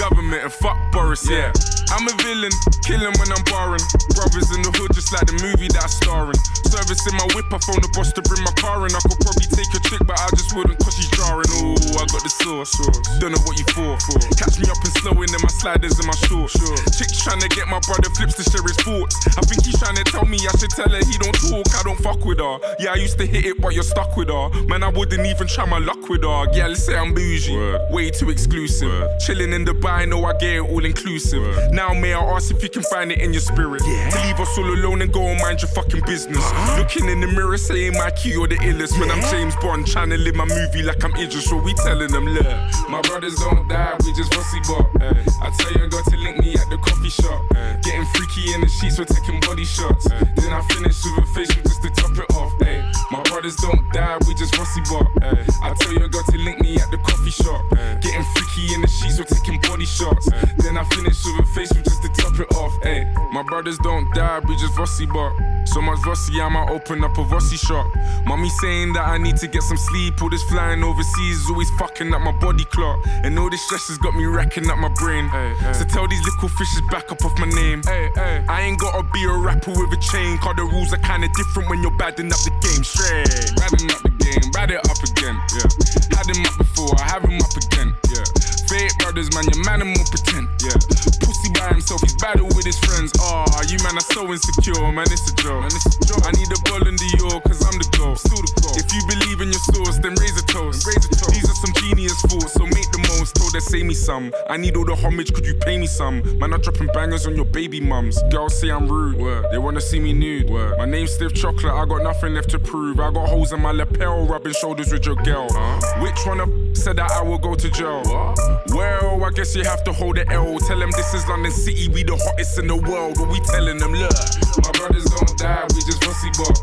[0.02, 1.54] Government and fuck Boris, yeah.
[1.94, 2.50] I'm a villain,
[2.82, 3.86] killing when I'm barring.
[4.18, 6.42] Brothers in the hood, just like the movie that I'm starring.
[6.66, 8.96] Service in my whip, I phone the boss to bring my car in.
[8.98, 11.46] I could probably take a chick, but I just wouldn't cause she's jarring.
[11.62, 12.74] Ooh, I got the sauce.
[13.22, 13.94] Don't know what you for.
[14.42, 16.58] Catch me up and slowing in my sliders and my shorts.
[16.98, 19.14] Chick's trying to get my brother flips to share his thoughts.
[19.38, 21.86] I think he's trying to tell me I should tell her he don't talk, I
[21.86, 22.58] don't fuck with her.
[22.82, 24.50] Yeah, I used to hit it, but you're stuck with her.
[24.66, 26.50] Man, I wouldn't even try my luck with her.
[26.58, 27.54] Yeah, let's say I'm bougie.
[27.54, 27.94] Word.
[27.94, 28.90] Way too exclusive.
[28.90, 29.20] Word.
[29.20, 31.72] Chilling in the back I know I get it all inclusive.
[31.72, 33.82] Now, may I ask if you can find it in your spirit?
[33.84, 36.38] To leave us all alone and go and mind your fucking business.
[36.38, 36.80] Uh-huh.
[36.80, 39.00] Looking in the mirror, saying my key or the illest.
[39.00, 42.12] When I'm James Bond, trying to live my movie like I'm Idris, so we telling
[42.12, 42.46] them, look,
[42.90, 44.90] my brothers don't die, we just fussy bop.
[45.02, 47.42] I tell you, I got to link me at the coffee shop.
[47.84, 50.08] Getting freaky in the sheets, we're taking body shots.
[50.10, 52.54] Then I finish with a facial just to top it off.
[52.62, 52.81] Ay.
[53.12, 55.08] My brothers don't die, we just fussy bop.
[55.22, 55.44] Eh.
[55.64, 57.62] I tell you, I got to link me at the coffee shop.
[57.78, 57.96] Eh.
[58.00, 60.32] Getting freaky in the sheets, we're taking body shots.
[60.32, 60.46] Eh.
[60.60, 62.74] Then I finish with a facial just to top it off.
[62.86, 63.06] Ay.
[63.34, 65.34] My brothers don't die, we just fussy bop.
[65.66, 67.86] So much fussy, I might open up a fussy shop.
[68.26, 70.22] Mommy saying that I need to get some sleep.
[70.22, 73.00] All this flying overseas is always fucking up my body clock.
[73.24, 75.30] And all this stress has got me racking up my brain.
[75.74, 77.82] So tell these little fishes back up off my name.
[77.88, 80.38] I ain't gotta be a rapper with a chain.
[80.40, 82.81] Cause the rules are kinda different when you're badding up the game.
[82.84, 83.28] Straight.
[83.58, 85.38] Badding up the game, bad it up again.
[85.54, 86.18] Yeah.
[86.18, 87.96] Had him up before, I have him up again.
[88.10, 88.61] Yeah.
[88.72, 90.48] Fake brothers, man, your man and more pretend.
[90.64, 90.72] Yeah.
[91.20, 93.12] Pussy by himself, he's battle with his friends.
[93.20, 95.60] Ah, oh, you man are so insecure, man, it's a joke.
[95.60, 96.24] Man, it's a joke.
[96.24, 98.16] I need a ball in the York, cause I'm the goal.
[98.16, 98.72] Still the goal.
[98.80, 100.88] If you believe in your source, then raise a toast.
[100.88, 101.36] Raise a toast.
[101.36, 103.36] These are some genius thoughts, so make the most.
[103.36, 104.32] Told her, say me some.
[104.48, 106.24] I need all the homage, could you pay me some?
[106.40, 108.24] Man, I'm dropping bangers on your baby mums.
[108.32, 109.52] Girls say I'm rude, Word.
[109.52, 110.50] they wanna see me nude.
[110.50, 110.78] Word.
[110.78, 113.02] My name's Stiff Chocolate, I got nothing left to prove.
[113.02, 115.48] I got holes in my lapel, rubbing shoulders with your girl.
[115.52, 116.02] Huh?
[116.02, 118.02] Which one of said that I will go to jail?
[118.06, 118.61] What?
[118.82, 120.58] Well, I guess you have to hold the L.
[120.58, 123.14] Tell them this is London City, we the hottest in the world.
[123.22, 124.18] What we telling them, look,
[124.58, 126.58] my brothers don't die, we just fussy bop.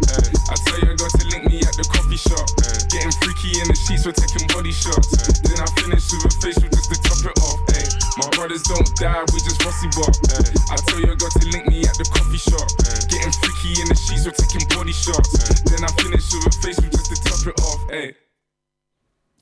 [0.50, 2.42] I tell you, I to link me at the coffee shop.
[2.90, 5.14] Getting freaky in the sheets, we're taking body shots.
[5.46, 7.62] Then I finish with a facial just to top it off.
[7.78, 7.86] Eh.
[8.18, 10.10] My brothers don't die, we just fussy bop.
[10.74, 12.66] I tell you, I to link me at the coffee shop.
[13.14, 15.38] Getting freaky in the sheets, we're taking body shots.
[15.70, 17.80] Then I finish with a facial just to top it off.
[17.94, 18.10] Eh.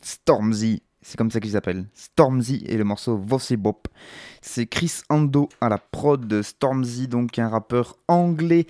[0.05, 1.87] Stormzy, c'est comme ça qu'il s'appelle.
[1.95, 3.87] Stormzy et le morceau Vossy Bop.
[4.43, 6.43] C'est Chris Ando à la prod.
[6.43, 8.67] Stormzy, donc un rappeur anglais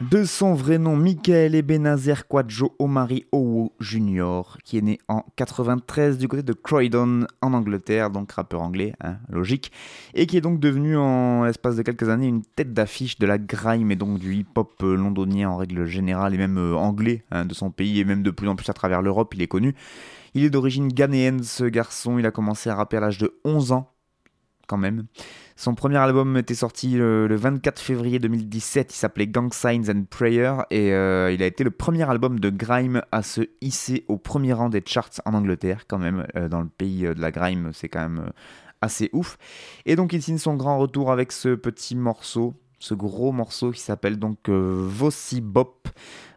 [0.00, 6.18] de son vrai nom Michael Ebenezer Quadjo Omari Owo Jr., qui est né en 93
[6.18, 9.72] du côté de Croydon en Angleterre, donc rappeur anglais, hein, logique,
[10.14, 13.38] et qui est donc devenu en l'espace de quelques années une tête d'affiche de la
[13.38, 17.54] grime et donc du hip-hop londonien en règle générale et même euh, anglais hein, de
[17.54, 19.74] son pays et même de plus en plus à travers l'Europe, il est connu.
[20.34, 23.72] Il est d'origine ghanéenne ce garçon, il a commencé à rapper à l'âge de 11
[23.72, 23.92] ans
[24.66, 25.04] quand même.
[25.56, 30.04] Son premier album était sorti le, le 24 février 2017, il s'appelait Gang Signs and
[30.08, 34.16] Prayer et euh, il a été le premier album de grime à se hisser au
[34.16, 37.70] premier rang des charts en Angleterre quand même, euh, dans le pays de la grime
[37.74, 38.30] c'est quand même euh,
[38.80, 39.36] assez ouf.
[39.84, 43.78] Et donc il signe son grand retour avec ce petit morceau, ce gros morceau qui
[43.78, 45.88] s'appelle donc euh, Vossy Bop.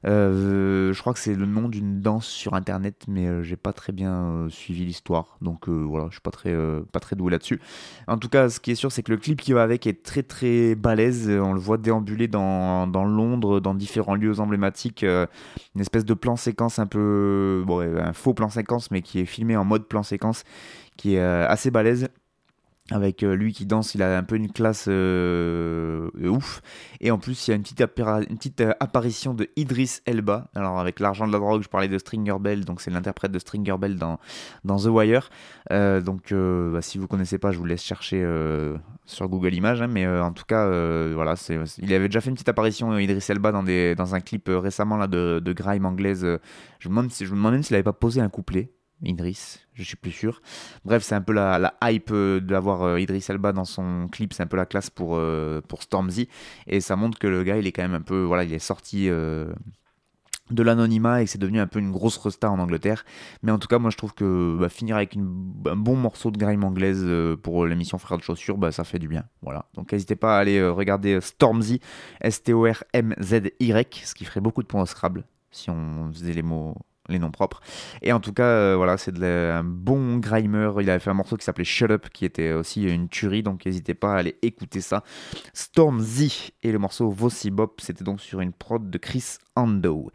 [0.06, 3.74] Euh, je crois que c'est le nom d'une danse sur internet, mais euh, j'ai pas
[3.74, 7.60] très bien euh, suivi l'histoire, donc euh, voilà, je suis pas très, doué là-dessus.
[8.08, 10.04] En tout cas, ce qui est sûr, c'est que le clip qui va avec est
[10.04, 11.28] très très balèze.
[11.30, 16.36] On le voit déambuler dans, dans Londres, dans différents lieux emblématiques, une espèce de plan
[16.36, 20.04] séquence un peu, bon, un faux plan séquence, mais qui est filmé en mode plan
[20.04, 20.44] séquence,
[20.96, 22.08] qui est assez balèze
[22.92, 26.62] avec euh, lui qui danse, il a un peu une classe euh, ouf.
[27.02, 30.50] Et en plus, il y a une petite, euh, apparition de Idris Elba.
[30.54, 33.40] Alors, avec l'argent de la drogue, je parlais de Stringer Bell, donc c'est l'interprète de
[33.40, 34.20] Stringer Bell dans,
[34.66, 35.30] dans The Wire.
[35.72, 38.24] Euh, donc, bah, si vous connaissez pas, je vous laisse chercher
[39.06, 39.82] sur Google Images.
[39.82, 40.66] hein, mais en tout cas,
[41.14, 41.34] voilà,
[41.80, 45.54] il avait déjà fait une petite apparition, Idris Elba, dans, un clip récemment là, de,
[45.54, 46.22] grime anglaise.
[46.80, 48.75] je, me demande je même s'il avait pas posé un couplet.
[49.04, 50.42] Idris, je suis plus sûr.
[50.86, 54.34] Bref, c'est un peu la, la hype euh, d'avoir euh, Idris Elba dans son clip,
[54.34, 56.30] c'est un peu la classe pour, euh, pour Stormzy.
[56.68, 58.24] Et ça montre que le gars, il est quand même un peu.
[58.24, 59.10] Voilà, il est sorti.
[60.52, 63.04] de l'anonymat et c'est devenu un peu une grosse resta en Angleterre.
[63.42, 66.38] Mais en tout cas, moi je trouve que bah, finir avec un bon morceau de
[66.38, 67.04] grime anglaise
[67.42, 69.26] pour l'émission Frères de Chaussures, bah, ça fait du bien.
[69.42, 69.66] Voilà.
[69.74, 71.82] Donc n'hésitez pas à aller regarder Stormzy,
[72.22, 75.26] S-T-O-R-M-Z-Y, ce qui ferait beaucoup de points au Scrabble
[75.56, 76.76] si on faisait les mots
[77.10, 77.62] les noms propres.
[78.02, 80.72] Et en tout cas, euh, voilà, c'est un bon grimer.
[80.82, 83.66] Il avait fait un morceau qui s'appelait Shut Up, qui était aussi une tuerie, donc
[83.66, 85.04] n'hésitez pas à aller écouter ça.
[85.54, 90.12] Stormzy et le morceau Vossy Bop, c'était donc sur une prod de Chris Ando.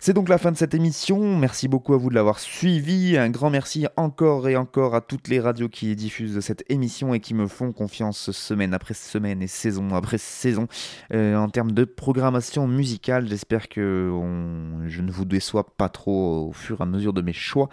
[0.00, 1.36] C'est donc la fin de cette émission.
[1.36, 3.18] Merci beaucoup à vous de l'avoir suivi.
[3.18, 7.20] Un grand merci encore et encore à toutes les radios qui diffusent cette émission et
[7.20, 10.68] qui me font confiance semaine après semaine et saison après saison.
[11.12, 14.08] Euh, en termes de programmation musicale, j'espère que
[14.86, 17.68] je ne vous déçois pas trop au fur et à mesure de mes choix.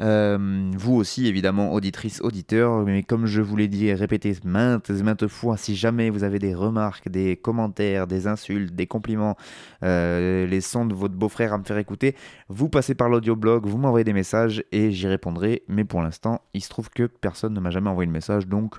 [0.00, 4.88] Euh, vous aussi, évidemment, auditrices, auditeurs, mais comme je vous l'ai dit et répété maintes
[4.88, 9.36] et maintes fois, si jamais vous avez des remarques, des commentaires, des insultes, des compliments,
[9.82, 12.14] euh, les sons de votre beau-frère faire écouter,
[12.48, 15.62] vous passez par l'audioblog, vous m'envoyez des messages et j'y répondrai.
[15.68, 18.76] Mais pour l'instant, il se trouve que personne ne m'a jamais envoyé de message, donc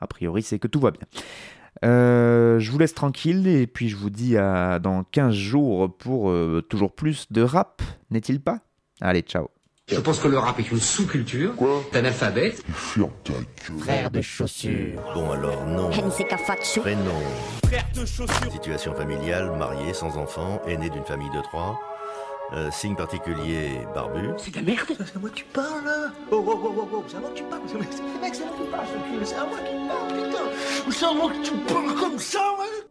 [0.00, 1.06] a priori, c'est que tout va bien.
[1.84, 6.30] Euh, je vous laisse tranquille et puis je vous dis à dans 15 jours pour
[6.30, 8.60] euh, toujours plus de rap, n'est-il pas?
[9.00, 9.48] Allez, ciao.
[9.88, 11.52] Je pense que le rap est une sous-culture
[11.92, 12.64] d'analphabète.
[12.72, 15.02] Frère de chaussures.
[15.14, 15.90] Bon alors non.
[15.90, 17.10] Prénom.
[17.66, 18.52] Frère de chaussures.
[18.52, 21.78] Situation familiale, marié, sans enfant, aîné d'une famille de trois.
[22.54, 24.28] Euh, signe particulier, barbu.
[24.36, 26.88] C'est de la merde C'est à moi que tu parles là Oh oh oh oh
[26.92, 27.62] oh, c'est à moi que tu parles
[28.20, 30.90] Mec, c'est à moi que tu parles, ce c'est à moi que tu parles, putain
[30.90, 32.84] C'est à moi que tu parles comme ça, ouais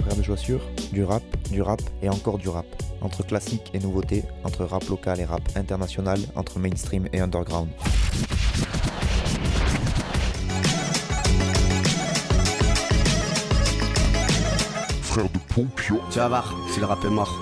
[0.00, 2.66] Frère de chaussures, du rap, du rap et encore du rap.
[3.00, 7.68] Entre classique et nouveauté, entre rap local et rap international, entre mainstream et underground.
[15.16, 15.98] Frère de Pompion.
[16.10, 17.40] Tu vas voir, si le rap est mort,